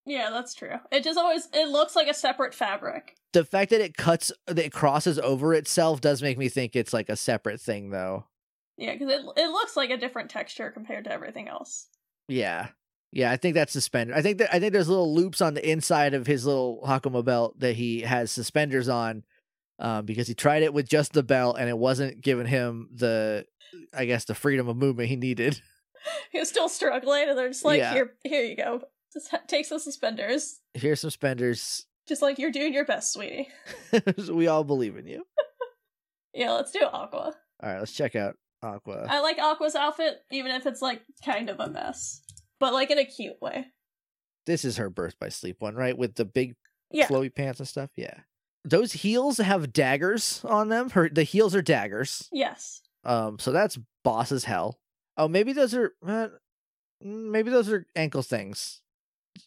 [0.05, 0.75] Yeah, that's true.
[0.91, 3.15] It just always it looks like a separate fabric.
[3.31, 6.93] The fact that it cuts that it crosses over itself does make me think it's
[6.93, 8.25] like a separate thing though.
[8.77, 11.87] Yeah, because it it looks like a different texture compared to everything else.
[12.27, 12.69] Yeah.
[13.11, 14.17] Yeah, I think that's suspended.
[14.17, 17.23] I think that I think there's little loops on the inside of his little Hakama
[17.23, 19.23] belt that he has suspenders on,
[19.83, 23.45] um, because he tried it with just the belt and it wasn't giving him the,
[23.93, 25.61] I guess, the freedom of movement he needed.
[26.33, 27.93] He was still struggling, and they're just like, Yeah.
[27.93, 28.81] "Here, here you go.
[29.13, 30.59] Just take some suspenders.
[30.73, 31.85] Here's some suspenders.
[32.09, 33.47] Just like you're doing your best, sweetie."
[34.29, 35.23] we all believe in you.
[36.33, 37.33] Yeah, let's do Aqua.
[37.61, 39.05] All right, let's check out Aqua.
[39.07, 42.21] I like Aqua's outfit, even if it's like kind of a mess,
[42.59, 43.67] but like in a cute way.
[44.45, 45.97] This is her birth by sleep one, right?
[45.97, 46.55] With the big
[46.91, 47.91] Yeah, flowy pants and stuff.
[47.95, 48.15] Yeah.
[48.65, 50.89] Those heels have daggers on them.
[50.91, 52.29] Her the heels are daggers.
[52.31, 54.79] yes, Um, so that's boss as hell.
[55.17, 56.27] Oh, maybe those are uh,
[57.01, 58.81] maybe those are ankle things.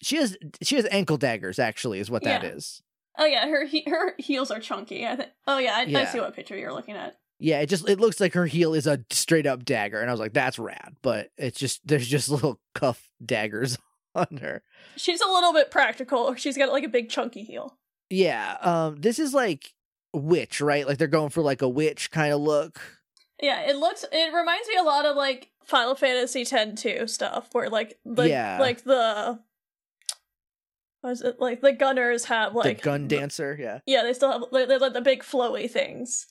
[0.03, 1.59] She has she has ankle daggers.
[1.59, 2.51] Actually, is what that Yeah.
[2.51, 2.83] is.
[3.19, 5.07] Oh yeah, her he- her heels are chunky.
[5.07, 5.31] I think.
[5.47, 7.17] Oh yeah, I, I see what picture you're looking at.
[7.39, 10.13] Yeah, it just it looks like her heel is a straight up dagger, and I
[10.13, 10.97] was like, that's rad.
[11.03, 13.79] But it's just there's just little cuff daggers
[14.15, 14.63] on her.
[14.97, 16.35] She's a little bit practical.
[16.35, 17.79] She's got like a big chunky heel.
[18.11, 18.57] Yeah.
[18.61, 18.97] Um.
[19.01, 19.73] This is like
[20.13, 20.87] witch, right?
[20.87, 22.81] Like they're going for like a witch kind of look.
[23.43, 24.05] Yeah, it looks.
[24.11, 28.29] It reminds me a lot of like Final Fantasy X two stuff, where like the
[28.29, 28.59] Yeah.
[28.61, 29.41] like the
[31.01, 33.57] what is it like the gunners have like the gun dancer.
[33.59, 33.81] Yeah.
[33.87, 36.27] Yeah, they still have they, they like the big flowy things.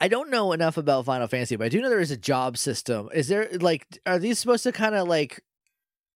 [0.00, 2.58] I don't know enough about Final Fantasy, but I do know there is a job
[2.58, 3.08] system.
[3.14, 5.42] Is there like are these supposed to kind of like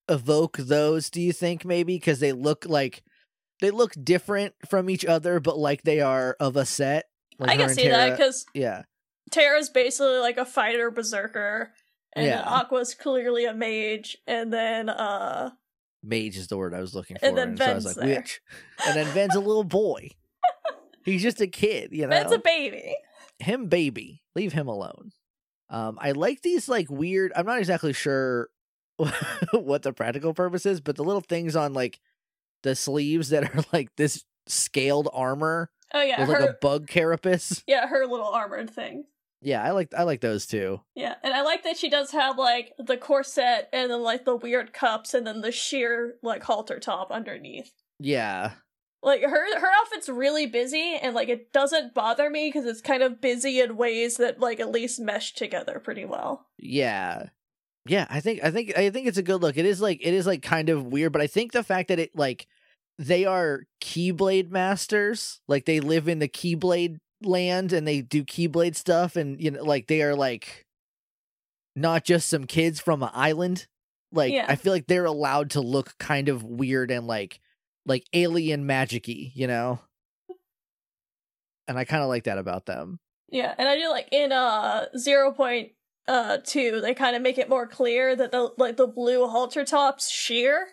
[0.09, 3.03] evoke those, do you think maybe because they look like
[3.61, 7.07] they look different from each other but like they are of a set?
[7.39, 8.83] Like I can and see that because Yeah.
[9.31, 11.73] Terra's basically like a fighter berserker,
[12.15, 12.43] and Yeah.
[12.43, 15.51] Aqua's clearly a mage, and then uh
[16.03, 17.27] Mage is the word I was looking for.
[17.27, 18.07] And then so I was like, there.
[18.17, 18.41] witch.
[18.87, 20.09] And then Ven's a little boy.
[21.05, 22.09] He's just a kid, you know.
[22.09, 22.95] that's a baby.
[23.39, 25.13] him baby leave him alone
[25.71, 28.49] um i like these like weird i'm not exactly sure
[29.53, 32.01] what the practical purpose is but the little things on like
[32.63, 36.87] the sleeves that are like this scaled armor Oh yeah, with her like a bug
[36.87, 39.05] carapace yeah her little armored thing.
[39.43, 42.39] yeah i like i like those too Yeah, and I like that she does have
[42.39, 46.79] like the corset and then like the weird cups and then the sheer like halter
[46.79, 47.73] top underneath.
[47.99, 48.53] yeah
[49.03, 53.03] Like her her outfit's really busy and like it doesn't bother me because it's kind
[53.03, 56.47] of busy in ways that like at least mesh together pretty well.
[56.59, 57.31] yeah
[57.87, 59.57] yeah i think i think i think it's a good look.
[59.57, 61.99] It is like it is like kind of weird but i think the fact that
[61.99, 62.47] it like
[62.99, 68.77] they are keyblade masters like they live in the keyblade land and they do keyblade
[68.77, 70.67] stuff and you know like they are like
[71.77, 73.67] not just some kids from an island
[74.13, 74.45] like Yeah.
[74.49, 77.41] i feel like they're allowed to look kind of weird and like
[77.87, 79.81] like alien magicy you know?
[81.69, 82.99] And i kind of like that about them.
[83.31, 85.71] Yeah, and I do like in uh zero point
[86.11, 89.65] uh two they kind of make it more clear that the like the blue halter
[89.65, 90.67] tops sheer.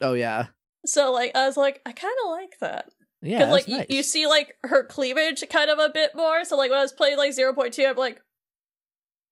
[0.00, 0.46] oh yeah
[0.84, 2.86] So like I was like I kind of like that.
[3.22, 6.44] yeah Because like that's y- you see like her cleavage kind of a bit more.
[6.44, 8.20] So like when I was playing like 0.2, I'm like,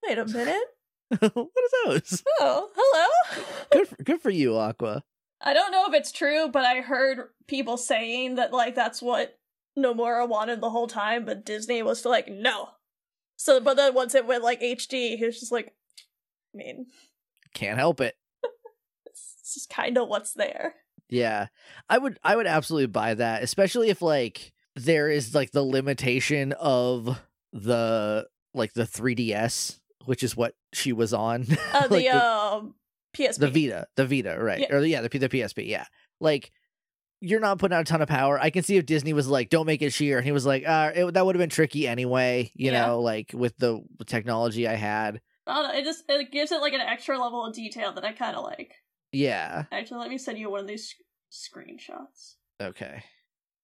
[0.06, 0.62] wait a minute.
[1.20, 3.44] what are those Oh, hello.
[3.72, 5.02] good for, good for you aqua
[5.40, 9.38] I don't know if it's true, but I heard people saying that like that's what
[9.78, 12.70] Nomura wanted the whole time, but Disney was like, no.
[13.36, 15.74] So but then once it went like HD, he was just like,
[16.54, 16.86] I mean,
[17.54, 18.14] can't help it
[19.06, 20.74] it's just kind of what's there.
[21.08, 21.46] Yeah.
[21.88, 26.52] I would I would absolutely buy that, especially if like there is like the limitation
[26.52, 27.18] of
[27.52, 31.46] the like the 3DS, which is what she was on.
[31.72, 32.74] Uh, Like the, the, um
[33.16, 33.38] PSP.
[33.38, 34.60] the Vita, the Vita, right.
[34.60, 34.74] Yeah.
[34.74, 35.86] Or yeah, the the PSP, yeah.
[36.20, 36.50] Like
[37.20, 38.38] you're not putting out a ton of power.
[38.40, 40.66] I can see if Disney was like, "Don't make it sheer," and he was like,
[40.66, 42.86] "Uh, it, that would have been tricky anyway." You Yeah.
[42.86, 45.20] know, like with the technology I had.
[45.46, 48.04] I don't know, it just it gives it like an extra level of detail that
[48.04, 48.74] I kind of like.
[49.12, 49.64] Yeah.
[49.72, 52.34] Actually, let me send you one of these sc- screenshots.
[52.60, 53.02] Okay.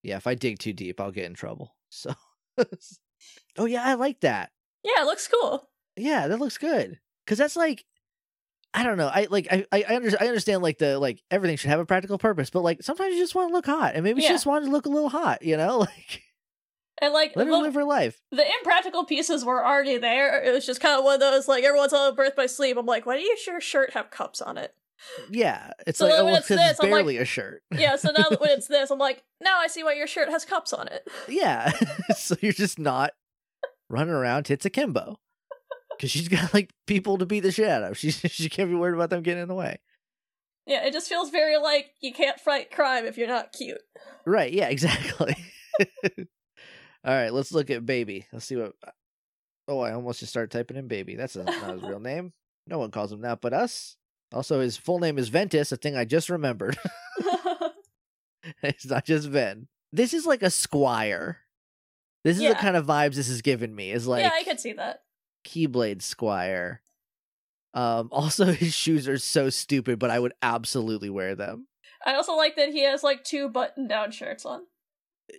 [0.02, 0.16] Yeah.
[0.16, 1.74] If I dig too deep, I'll get in trouble.
[1.90, 2.14] So.
[3.58, 4.50] oh yeah, I like that.
[4.82, 5.68] Yeah, it looks cool.
[5.96, 6.98] Yeah, that looks good.
[7.26, 7.84] Cause that's like
[8.74, 9.08] I don't know.
[9.08, 11.84] I like I I, I, under, I understand like the like everything should have a
[11.86, 14.46] practical purpose, but like sometimes you just want to look hot, and maybe she just
[14.46, 15.78] wanted to look a little hot, you know?
[15.92, 16.22] Like
[17.00, 18.20] And like Let her the, live her life.
[18.30, 20.40] the impractical pieces were already there.
[20.42, 22.76] It was just kind of one of those like everyone's on birth by sleep.
[22.78, 24.72] I'm like, why do you your shirt have cups on it?
[25.30, 27.62] Yeah, it's So like oh, when well, it's this, it's I'm like- a shirt.
[27.76, 30.28] Yeah, so now that when it's this, I'm like, now I see why your shirt
[30.28, 31.06] has cups on it.
[31.28, 31.72] Yeah,
[32.16, 33.12] so you're just not
[33.88, 35.18] running around tits akimbo
[35.96, 37.98] because she's got like people to beat the shit out of.
[37.98, 39.78] She she can't be worried about them getting in the way.
[40.66, 43.80] Yeah, it just feels very like you can't fight crime if you're not cute.
[44.24, 44.52] Right?
[44.52, 45.36] Yeah, exactly.
[47.04, 48.26] All right, let's look at baby.
[48.32, 48.74] Let's see what.
[49.68, 51.16] Oh, I almost just started typing in baby.
[51.16, 52.32] That's not his real name.
[52.66, 53.96] No one calls him that, but us.
[54.32, 56.78] Also, his full name is Ventus, a thing I just remembered.
[58.62, 59.68] it's not just Ven.
[59.92, 61.38] This is like a squire.
[62.24, 63.90] This is the kind of vibes this is giving me.
[63.90, 65.00] Is like yeah, I could see that.
[65.44, 66.82] Keyblade Squire.
[67.74, 71.66] Um, also his shoes are so stupid, but I would absolutely wear them.
[72.04, 74.62] I also like that he has like two button down shirts on.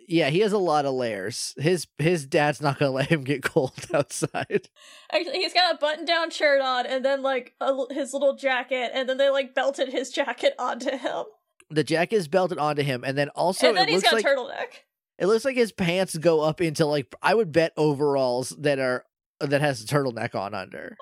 [0.08, 1.54] Yeah, he has a lot of layers.
[1.58, 4.70] His his dad's not gonna let him get cold outside.
[5.12, 8.92] Actually, he's got a button down shirt on and then like a, his little jacket,
[8.94, 11.26] and then they like belted his jacket onto him.
[11.70, 14.28] The jacket is belted onto him, and then also and then he's got like a
[14.28, 14.84] turtleneck.
[15.20, 19.06] it looks like his pants go up into like I would bet overalls that are
[19.50, 20.98] that has a turtleneck on under.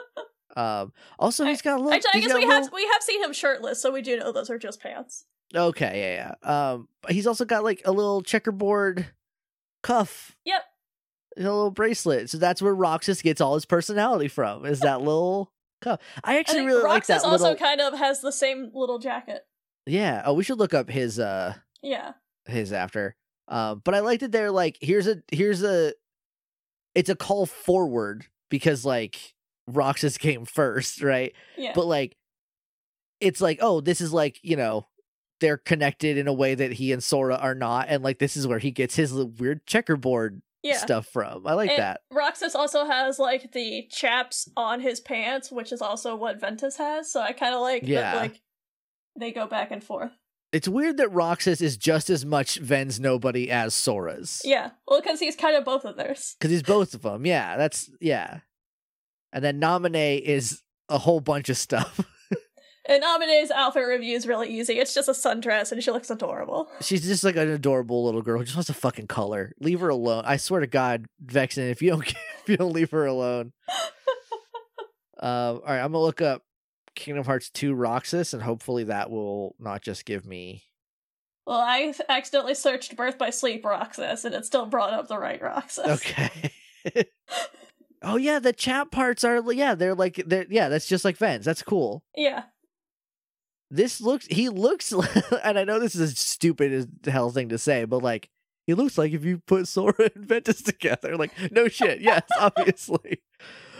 [0.56, 0.92] um.
[1.18, 1.92] Also, he's got a little.
[1.94, 4.32] Actually, I guess we have little- we have seen him shirtless, so we do know
[4.32, 5.24] those are just pants.
[5.54, 6.72] Okay, yeah, yeah.
[6.72, 9.06] Um, but he's also got like a little checkerboard
[9.82, 10.36] cuff.
[10.44, 10.62] Yep.
[11.36, 12.30] A little bracelet.
[12.30, 14.64] So that's where Roxas gets all his personality from.
[14.66, 16.00] Is that little cuff?
[16.24, 18.98] I I actually think really like Roxas that also kind of has the same little
[18.98, 19.42] jacket.
[19.86, 20.22] Yeah.
[20.24, 22.12] Oh, we should look up his uh Yeah.
[22.46, 23.16] his after.
[23.48, 25.92] Um, but I like that they're like, here's a here's a,
[26.94, 29.34] it's a call forward because like
[29.66, 31.32] Roxas came first, right?
[31.56, 31.72] Yeah.
[31.74, 32.16] But like,
[33.20, 34.86] it's like, oh, this is like you know,
[35.40, 38.46] they're connected in a way that he and Sora are not, and like this is
[38.46, 40.76] where he gets his weird checkerboard yeah.
[40.76, 41.46] stuff from.
[41.46, 42.00] I like And that.
[42.10, 47.10] Roxas also has like the chaps on his pants, which is also what Ventus has.
[47.10, 48.00] So I kind of like Yeah.
[48.12, 48.16] that.
[48.16, 48.40] Like
[49.18, 50.12] they go back and forth.
[50.52, 54.42] It's weird that Roxas is just as much Ven's nobody as Sora's.
[54.44, 54.70] Yeah.
[54.86, 56.36] Well, because he's kind of both of theirs.
[56.38, 57.24] because he's both of them.
[57.24, 58.40] Yeah, that's yeah.
[59.32, 62.00] And then Naminé is a whole bunch of stuff.
[62.84, 64.80] And Amine's outfit review is really easy.
[64.80, 66.68] It's just a sundress, and she looks adorable.
[66.80, 69.52] She's just like an adorable little girl who just wants to fucking color.
[69.60, 70.24] Leave her alone.
[70.26, 73.52] I swear to God, Vexen, if you don't if you don't leave her alone.
[75.20, 76.42] Um, all right, I'm gonna look up
[76.94, 80.62] Kingdom Hearts 2 Roxas, and hopefully that will not just give me.
[81.46, 85.40] Well, I accidentally searched "Birth by Sleep" Roxas, and it still brought up the right
[85.42, 85.86] Roxas.
[85.86, 86.50] Okay.
[88.02, 91.44] oh yeah, the chat parts are yeah they're like they're yeah that's just like Vens.
[91.44, 92.04] That's cool.
[92.16, 92.44] Yeah.
[93.70, 94.92] this looks he looks
[95.42, 98.28] and i know this is a stupid as hell thing to say but like
[98.66, 103.20] he looks like if you put sora and ventus together like no shit yes obviously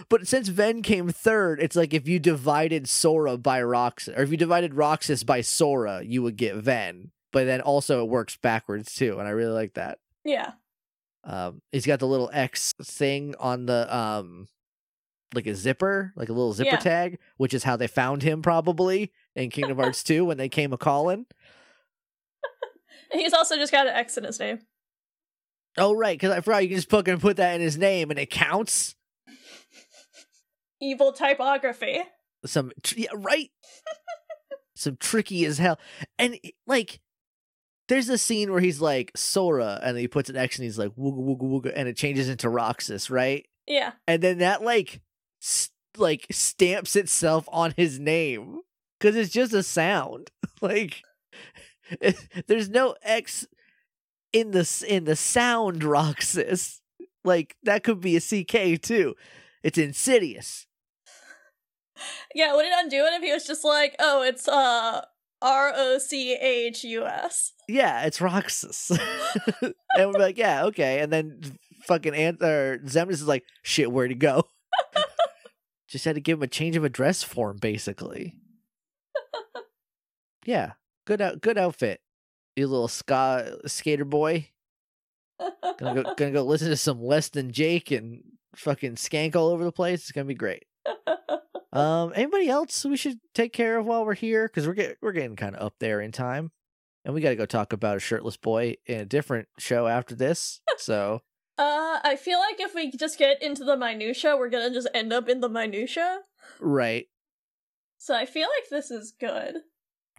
[0.08, 4.30] but since ven came third it's like if you divided sora by roxas or if
[4.30, 8.94] you divided roxas by sora you would get ven but then also it works backwards
[8.94, 10.52] too and i really like that Yeah.
[11.24, 14.48] um he's got the little x thing on the um
[15.34, 16.76] like a zipper like a little zipper Yeah.
[16.78, 20.72] tag which is how they found him probably in kingdom hearts 2 when they came
[20.74, 21.24] a calling
[23.12, 24.60] he's also just got an X in his name.
[25.78, 28.18] Oh right because i forgot you can just fucking put that in his name and
[28.18, 28.94] it counts?
[30.80, 32.02] Evil typography.
[32.44, 33.50] some yeah, right.
[34.74, 35.78] Some tricky as hell.
[36.18, 36.98] And like
[37.88, 40.90] there's a scene where he's like sora and he puts an x and he's like
[40.96, 43.46] wooga wooga wooga and it changes into roxas right?
[43.68, 43.92] Yeah.
[44.08, 45.00] and then that like
[45.40, 48.62] st- like stamps itself on his name
[48.98, 50.30] because it's just a sound.
[50.60, 51.02] Like
[52.46, 53.46] there's no x
[54.32, 56.80] in the in the sound roxas.
[57.24, 59.14] Like that could be a ck too.
[59.62, 60.66] It's insidious.
[62.34, 65.02] Yeah, would it undo it if he was just like, oh, it's uh
[65.40, 67.52] R O C H U S?
[67.68, 68.90] yeah it's roxas.
[69.96, 71.00] And we're like yeah okay.
[71.00, 71.40] And then
[71.84, 74.44] fucking Ant- or Xemnas is like shit where'd he go?
[75.88, 78.34] Just had to give him a change of address form basically.
[80.44, 80.72] Yeah
[81.06, 82.00] good out good outfit
[82.56, 84.48] you little ska skater boy.
[85.78, 88.22] Gonna go gonna go listen to some less than jake and
[88.54, 90.00] fucking skank all over the place.
[90.00, 90.64] It's gonna be great.
[91.74, 94.46] Um anybody else we should take care of while we're here?
[94.46, 96.52] Because we're getting we're getting kind of up there in time.
[97.02, 100.14] And we got to go talk about a shirtless boy in a different show after
[100.14, 101.22] this so.
[101.58, 105.14] Uh, I feel like if we just get into the minutia, we're gonna just end
[105.14, 106.20] up in the minutia.
[106.60, 107.08] right.
[107.96, 109.56] So I feel like this is good.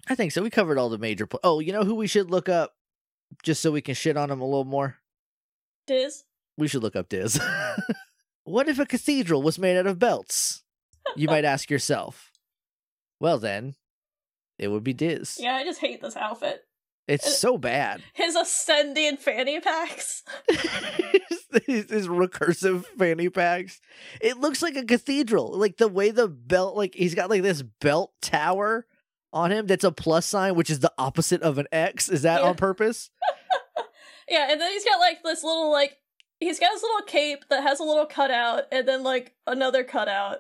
[0.10, 2.30] I think so we covered all the major pl- oh you know who we should
[2.30, 2.76] look up
[3.42, 4.98] just so we can shit on him a little more
[5.88, 6.24] Diz.
[6.58, 7.40] We should look up Diz.
[8.46, 10.64] what if a cathedral was made out of belts?
[11.18, 12.32] You might ask yourself.
[13.20, 13.76] Well, then,
[14.58, 15.38] it would be Diz.
[15.42, 16.62] Yeah, I just hate this outfit.
[17.08, 18.02] It's Uh, so bad.
[18.14, 20.24] His ascending fanny packs.
[21.68, 23.82] his, his recursive fanny packs.
[24.22, 25.58] It looks like a cathedral.
[25.58, 28.86] Like the way the belt, like he's got like this belt tower
[29.34, 32.08] on him that's a plus sign, which is the opposite of an X.
[32.10, 32.48] Is that Yeah.
[32.50, 33.10] on purpose?
[34.30, 35.98] Yeah, and then he's got like this little like
[36.40, 40.38] he's got his little cape that has a little cutout and then like another cutout.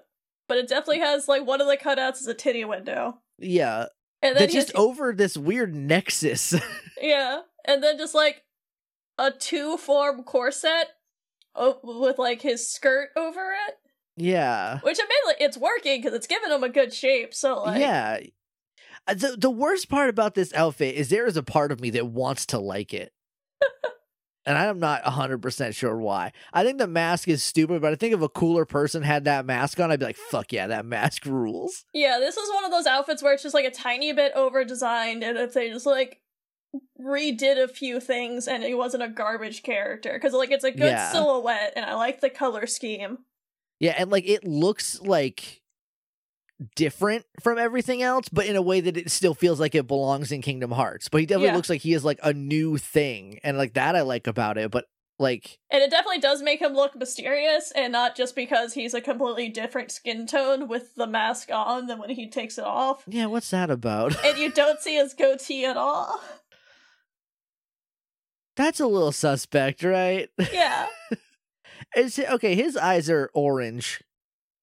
[0.47, 3.19] But it definitely has like one of the cutouts is a titty window.
[3.37, 3.87] Yeah.
[4.21, 6.53] And then just over this weird nexus.
[7.01, 7.41] Yeah.
[7.65, 8.43] And then just like
[9.17, 10.87] a two form corset
[11.83, 13.75] with like his skirt over it.
[14.15, 14.79] yeah.
[14.79, 17.33] Which admittedly it's working because it's giving him a good shape.
[17.33, 18.19] So like yeah.
[19.07, 21.89] Uh, The the worst part about this outfit is there is a part of me
[21.91, 23.11] that wants to like it.
[24.45, 26.31] and I'm not 100% sure why.
[26.51, 29.45] I think the mask is stupid, but I think if a cooler person had that
[29.45, 31.85] mask on, I'd be like, fuck yeah, that mask rules.
[31.93, 34.63] Yeah, this is one of those outfits where it's just like a tiny bit over
[34.65, 36.19] designed, and if they just like
[36.99, 40.91] redid a few things and it wasn't a garbage character, because like it's a good
[40.91, 41.11] Yeah.
[41.11, 43.19] silhouette, and I like the color scheme.
[43.79, 45.61] Yeah, and like it looks like
[46.75, 50.31] different from everything else, but in a way that it still feels like it belongs
[50.31, 51.09] in Kingdom Hearts.
[51.09, 51.55] But he definitely Yeah.
[51.55, 54.71] looks like he is like a new thing, and like that I like about it.
[54.71, 54.85] But
[55.19, 59.01] like, And it definitely does make him look mysterious, and not just because he's a
[59.01, 63.03] completely different skin tone with the mask on than when he takes it off.
[63.07, 64.15] yeah, what's that about?
[64.25, 66.19] And you don't see his goatee at all.
[68.55, 70.29] That's a little suspect, right?
[70.51, 70.87] Yeah.
[71.95, 74.01] Is it, okay, his eyes are orange.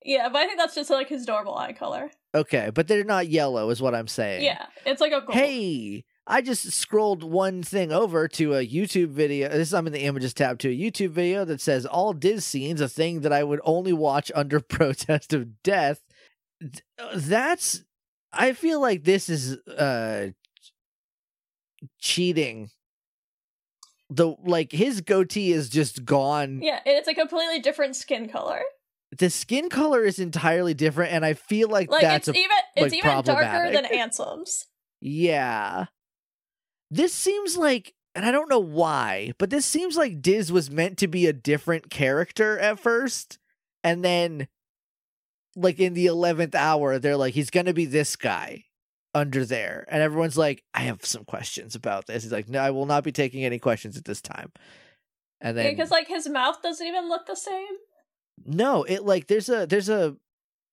[0.05, 2.11] Yeah, but I think that's just like his normal eye color.
[2.35, 4.45] Okay, but they're not yellow, is what I'm saying.
[4.45, 5.35] Yeah, it's like a gold.
[5.35, 9.49] Hey, I just scrolled one thing over to a YouTube video.
[9.49, 12.45] This is I'm in the images tab to a YouTube video that says all Diz
[12.45, 16.01] scenes, a thing that I would only watch under protest of death.
[16.63, 17.83] Uh, That's
[18.33, 20.29] I feel like this is uh
[21.99, 22.71] cheating.
[24.09, 26.61] The like his goatee is just gone.
[26.63, 28.63] Yeah, and it's a completely different skin color.
[29.19, 32.57] The skin color is entirely different, and I feel like, Like that's it's a even
[32.77, 33.85] it's like, even darker than.
[33.87, 34.67] Ansem's.
[35.01, 35.87] Yeah.
[36.91, 40.99] This seems like, and I don't know why, but this seems like Diz was meant
[40.99, 43.39] to be a different character at first.
[43.83, 44.47] And then,
[45.57, 48.65] like, in the 11th hour, they're like, he's going to be this guy
[49.15, 49.87] under there.
[49.89, 52.23] And everyone's like, I have some questions about this.
[52.23, 54.53] He's like, no, I will not be taking any questions at this time.
[55.41, 57.67] And then, Because like his mouth doesn't even look the same.
[58.45, 60.17] No, it like, there's a, there's a,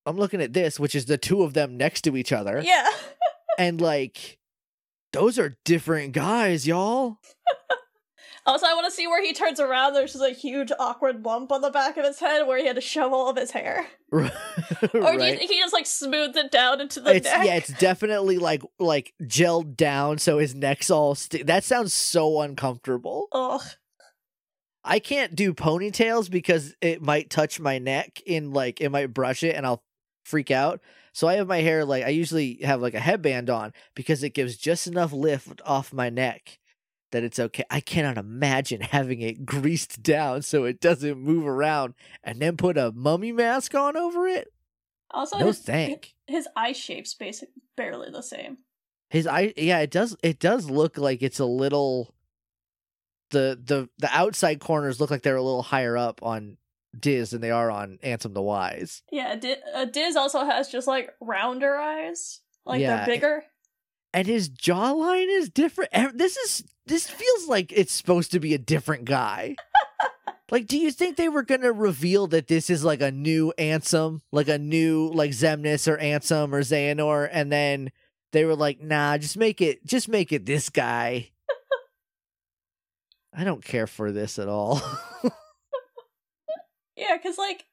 [0.06, 2.62] I'm looking at this, which is the two of them next to each other.
[2.64, 2.90] Yeah.
[3.58, 4.38] And like,
[5.14, 7.18] those are different guys, y'all.
[8.48, 9.94] Also, I want to see where he turns around.
[9.94, 12.78] There's just a huge awkward lump on the back of his head where he had
[12.78, 13.86] to shove all of his hair.
[14.12, 14.32] right.
[14.94, 17.46] Or do you think he just like smoothed it down into the it's neck?
[17.46, 22.40] yeah, it's definitely like like gelled down so his neck's all sti- that sounds so
[22.40, 23.28] uncomfortable.
[23.34, 23.62] Ugh.
[24.88, 29.44] I can't do ponytails because it might touch my neck in like it might brush
[29.44, 29.84] it and I'll
[30.26, 30.82] freak out.
[31.14, 34.34] So I have my hair like I usually have like a headband on because it
[34.34, 36.60] gives just enough lift off my neck
[37.12, 37.64] that it's okay.
[37.70, 41.94] I cannot imagine having it greased down so it doesn't move around
[42.24, 44.52] and then put a mummy mask on over it.
[45.12, 46.16] Also, No his, thank.
[46.28, 48.58] his eye shape's basic barely the same.
[49.10, 50.18] His eye, yeah, it does.
[50.22, 52.14] It does look like it's a little.
[53.32, 56.58] The the the outside corners look like they're a little higher up on
[56.98, 59.04] Diz than they are on Ansem the Wise.
[59.12, 59.36] Yeah,
[59.74, 62.42] uh, Diz also has just like rounder eyes.
[62.66, 63.44] Like Yeah, they're bigger.
[64.14, 65.92] And his jawline is different.
[66.18, 69.56] This is this feels like it's supposed to be a different guy.
[70.52, 74.22] like, do you think they were gonna reveal that this is like a new Ansem,
[74.32, 77.92] like a new like Xemnas or Ansem or Xehanort, and then
[78.32, 81.32] they were like, nah, just make it, just make it this guy.
[83.38, 84.82] I don't care for this at all.
[86.98, 87.64] Yeah, because like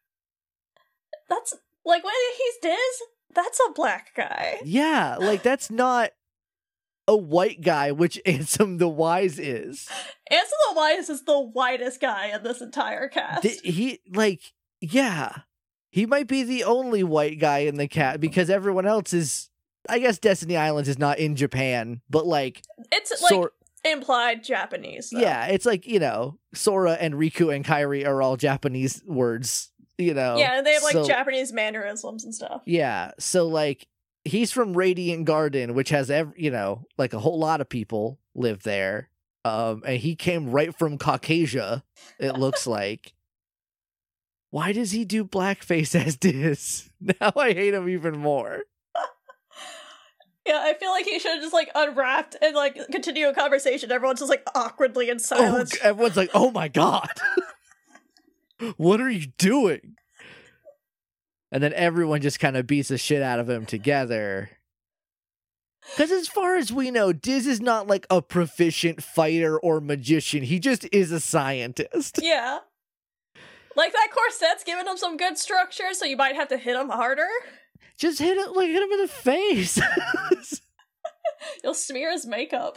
[1.29, 1.55] that's
[1.85, 3.03] like when he's Diz,
[3.35, 4.61] that's a black guy.
[4.65, 6.11] yeah, like that's not
[7.09, 9.89] a white guy, which Ansem the Wise is.
[10.31, 13.43] Ansem the Wise is the whitest guy in this entire cast.
[13.43, 15.33] Th- he like yeah
[15.91, 19.49] he might be the only white guy in the cat because everyone else is
[19.89, 22.61] i guess destiny islands is not in japan but like
[22.93, 23.53] it's like Sor-
[23.85, 25.11] implied Japanese.
[25.13, 30.15] Yeah it's like you know sora and riku and kairi are all japanese words you
[30.15, 32.63] know Yeah, they have like So- Japanese mannerisms and stuff.
[32.67, 33.87] yeah so like
[34.25, 38.19] he's from radiant garden which has every you know like a whole lot of people
[38.35, 39.11] live there
[39.45, 41.83] Um, and he came right from Caucasia,
[42.19, 43.13] it looks like.
[44.51, 46.91] Why does he do blackface as Diz?
[47.01, 48.63] Now I hate him even more.
[50.47, 53.91] Yeah, I feel like he should have just like unwrapped and like continue a conversation.
[53.91, 55.79] Everyone's just like awkwardly in Oh, silence.
[55.83, 57.09] everyone's like, "Oh my god,
[58.77, 59.97] what are you doing?"
[61.51, 64.51] And then everyone just kind of beats the shit out of him together.
[65.97, 70.43] Because as far as we know, Diz is not like a proficient fighter or magician.
[70.43, 72.19] He just is a scientist.
[72.23, 72.59] Yeah.
[73.77, 76.89] Like that corset's giving him some good structure, so you might have to hit him
[76.91, 77.27] harder.
[77.99, 79.81] Just hit it like hit him in the face.
[81.63, 82.77] You'll smear his makeup.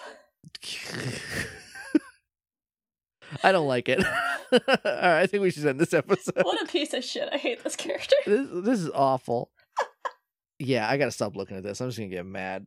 [3.43, 4.03] I don't like it.
[4.51, 6.35] All right, I think we should end this episode.
[6.43, 7.29] What a piece of shit.
[7.31, 8.15] I hate this character.
[8.25, 9.51] This this is awful.
[10.59, 11.81] Yeah, I gotta stop looking at this.
[11.81, 12.65] I'm just gonna get mad,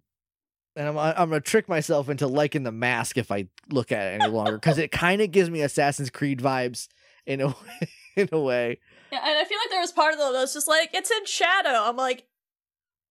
[0.77, 4.21] and I'm I'm gonna trick myself into liking the mask if I look at it
[4.21, 6.89] any longer because it kind of gives me Assassin's Creed vibes
[7.27, 8.79] in a way, in a way.
[9.13, 11.25] Yeah, and I feel like there was part of that was just like, it's in
[11.25, 11.83] shadow.
[11.85, 12.27] I'm like,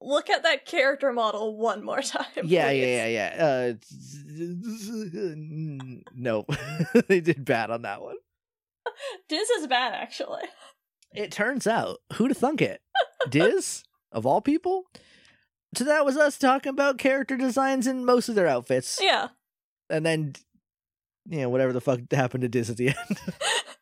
[0.02, 2.26] look at that character model one more time.
[2.44, 2.82] Yeah, please.
[2.82, 3.46] yeah, yeah, yeah.
[3.46, 3.74] Uh,
[6.16, 6.46] no,
[7.08, 8.16] they did bad on that one.
[9.28, 10.44] Diz is bad, actually.
[11.14, 12.82] It turns out, who'd have thunk it?
[13.30, 14.86] Diz, of all people?
[15.76, 19.00] So that was us talking about character designs in most of their outfits.
[19.02, 19.28] Yeah.
[19.90, 20.34] And then,
[21.28, 23.20] you know, whatever the fuck happened to Diz at the end.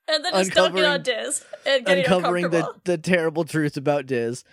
[0.10, 4.44] And then just dunking on Diz and getting Uncovering the, the terrible truth about Diz.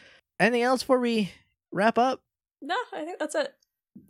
[0.41, 1.31] Anything else before we
[1.75, 2.23] wrap up?
[2.63, 3.53] No, I think that's it.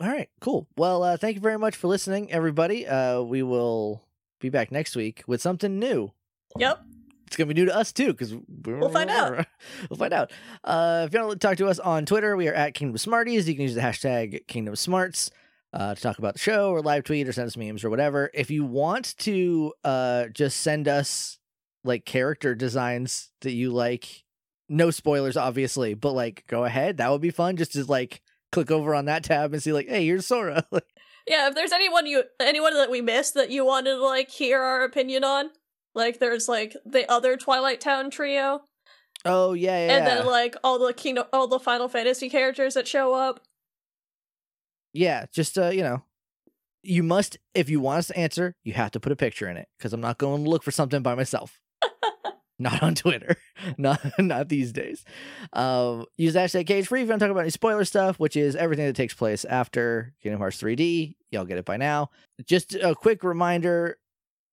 [0.01, 0.69] All right, cool.
[0.77, 2.87] Well, uh, thank you very much for listening, everybody.
[2.87, 4.05] Uh, we will
[4.41, 6.13] be back next week with something new.
[6.59, 6.81] Yep.
[7.27, 8.35] It's gonna be new to us too, because
[8.65, 9.47] We'll find out.
[9.91, 10.31] we'll find out.
[10.63, 13.49] Uh, if you want to talk to us on Twitter, we are at Kingdom Smarties.
[13.49, 15.31] You can use the hashtag Kingdom Smarts
[15.73, 18.31] uh, to talk about the show or live tweet or send us memes or whatever.
[18.35, 21.39] If you want to uh, just send us
[21.83, 24.24] like character designs that you like,
[24.69, 26.97] no spoilers, obviously, but like go ahead.
[26.99, 27.57] That would be fun.
[27.57, 28.23] Just to like
[28.53, 30.67] click over on that tab and see like, hey, here's Sora.
[31.27, 34.61] Yeah, if there's anyone you anyone that we missed that you wanted to like hear
[34.61, 35.49] our opinion on,
[35.95, 38.61] like there's like the other Twilight Town trio,
[39.25, 42.87] oh yeah, yeah, and then like all the Kingdom, all the Final Fantasy characters that
[42.87, 43.41] show up.
[44.93, 45.25] yeah.
[45.33, 46.03] Just uh, you know.
[46.87, 49.57] You must, if you want us to answer, you have to put a picture in
[49.57, 51.59] it because I'm not going to look for something by myself.
[52.59, 53.37] not on Twitter,
[53.79, 55.05] not not these days.
[55.53, 58.37] Um, use hashtag cage free if you want to talk about any spoiler stuff, which
[58.37, 61.17] is everything that takes place after Kingdom Hearts 3D.
[61.31, 62.11] Y'all get it by now.
[62.45, 63.99] Just a quick reminder: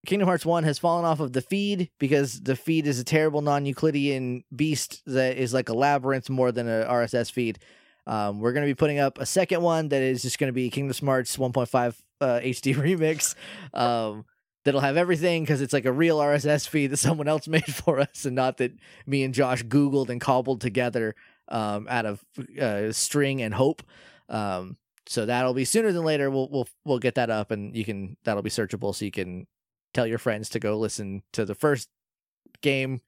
[0.06, 3.42] Kingdom Hearts 1 has fallen off of the feed because the feed is a terrible
[3.42, 7.60] non-Euclidean beast that is like a labyrinth more than a RSS feed.
[8.08, 10.54] Um, we're going to be putting up a second one that is just going to
[10.54, 13.36] be Kingdom Smarts 1.5 uh, HD remix.
[13.80, 14.26] Um,
[14.64, 18.00] that'll have everything because it's like a real RSS feed that someone else made for
[18.00, 18.74] us, and not that
[19.06, 21.16] me and Josh Googled and cobbled together
[21.48, 22.24] um, out of
[22.60, 23.84] uh, string and hope.
[24.30, 24.78] Um,
[25.08, 26.30] so that'll be sooner than later.
[26.30, 29.48] We'll we'll we'll get that up, and you can that'll be searchable, so you can
[29.94, 31.90] tell your friends to go listen to the first
[32.62, 33.02] game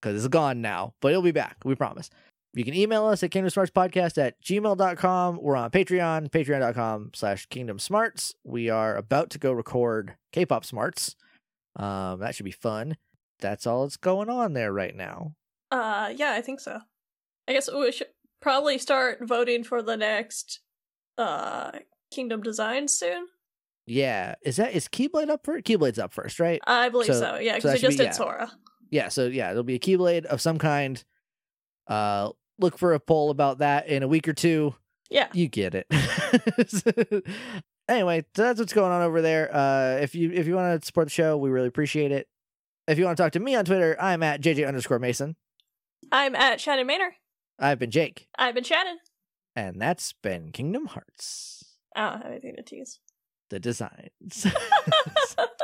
[0.00, 1.56] because it's gone now, but it'll be back.
[1.64, 2.10] We promise.
[2.54, 5.38] You can email us at kingdomsmartspodcast at gmail.com.
[5.42, 8.32] We're on Patreon, patreon.com slash Kingdom kingdomsmarts.
[8.44, 11.16] We are about to go record K-pop smarts.
[11.76, 12.96] Um, that should be fun.
[13.40, 15.34] That's all that's going on there right now.
[15.72, 16.78] Uh, yeah, I think so.
[17.48, 18.06] I guess we should
[18.40, 20.60] probably start voting for the next
[21.18, 21.72] uh
[22.12, 23.26] Kingdom design soon.
[23.86, 24.36] Yeah.
[24.44, 25.64] Is that is Keyblade up first?
[25.64, 26.60] Keyblade's up first, right?
[26.66, 27.38] I believe So- so.
[27.38, 28.12] Yeah, because that we just be- did yeah.
[28.12, 28.52] Sora.
[28.90, 31.02] Yeah, so yeah, there'll be a Keyblade of some kind.
[31.88, 34.74] Uh look for a poll about that in a week or two.
[35.10, 35.28] Yeah.
[35.32, 35.86] You get it.
[37.88, 39.54] anyway, so that's what's going on over there.
[39.54, 42.28] Uh if you if you want to support the show, we really appreciate it.
[42.88, 45.36] If you want to talk to me on Twitter, I'm at JJ underscore Mason.
[46.12, 47.14] I'm at Shannon Manor.
[47.58, 48.98] I've been Jake, I've been Shannon.
[49.56, 51.76] and that's been Kingdom Hearts.
[51.96, 52.98] I don't have anything to tease.
[53.50, 54.46] The designs.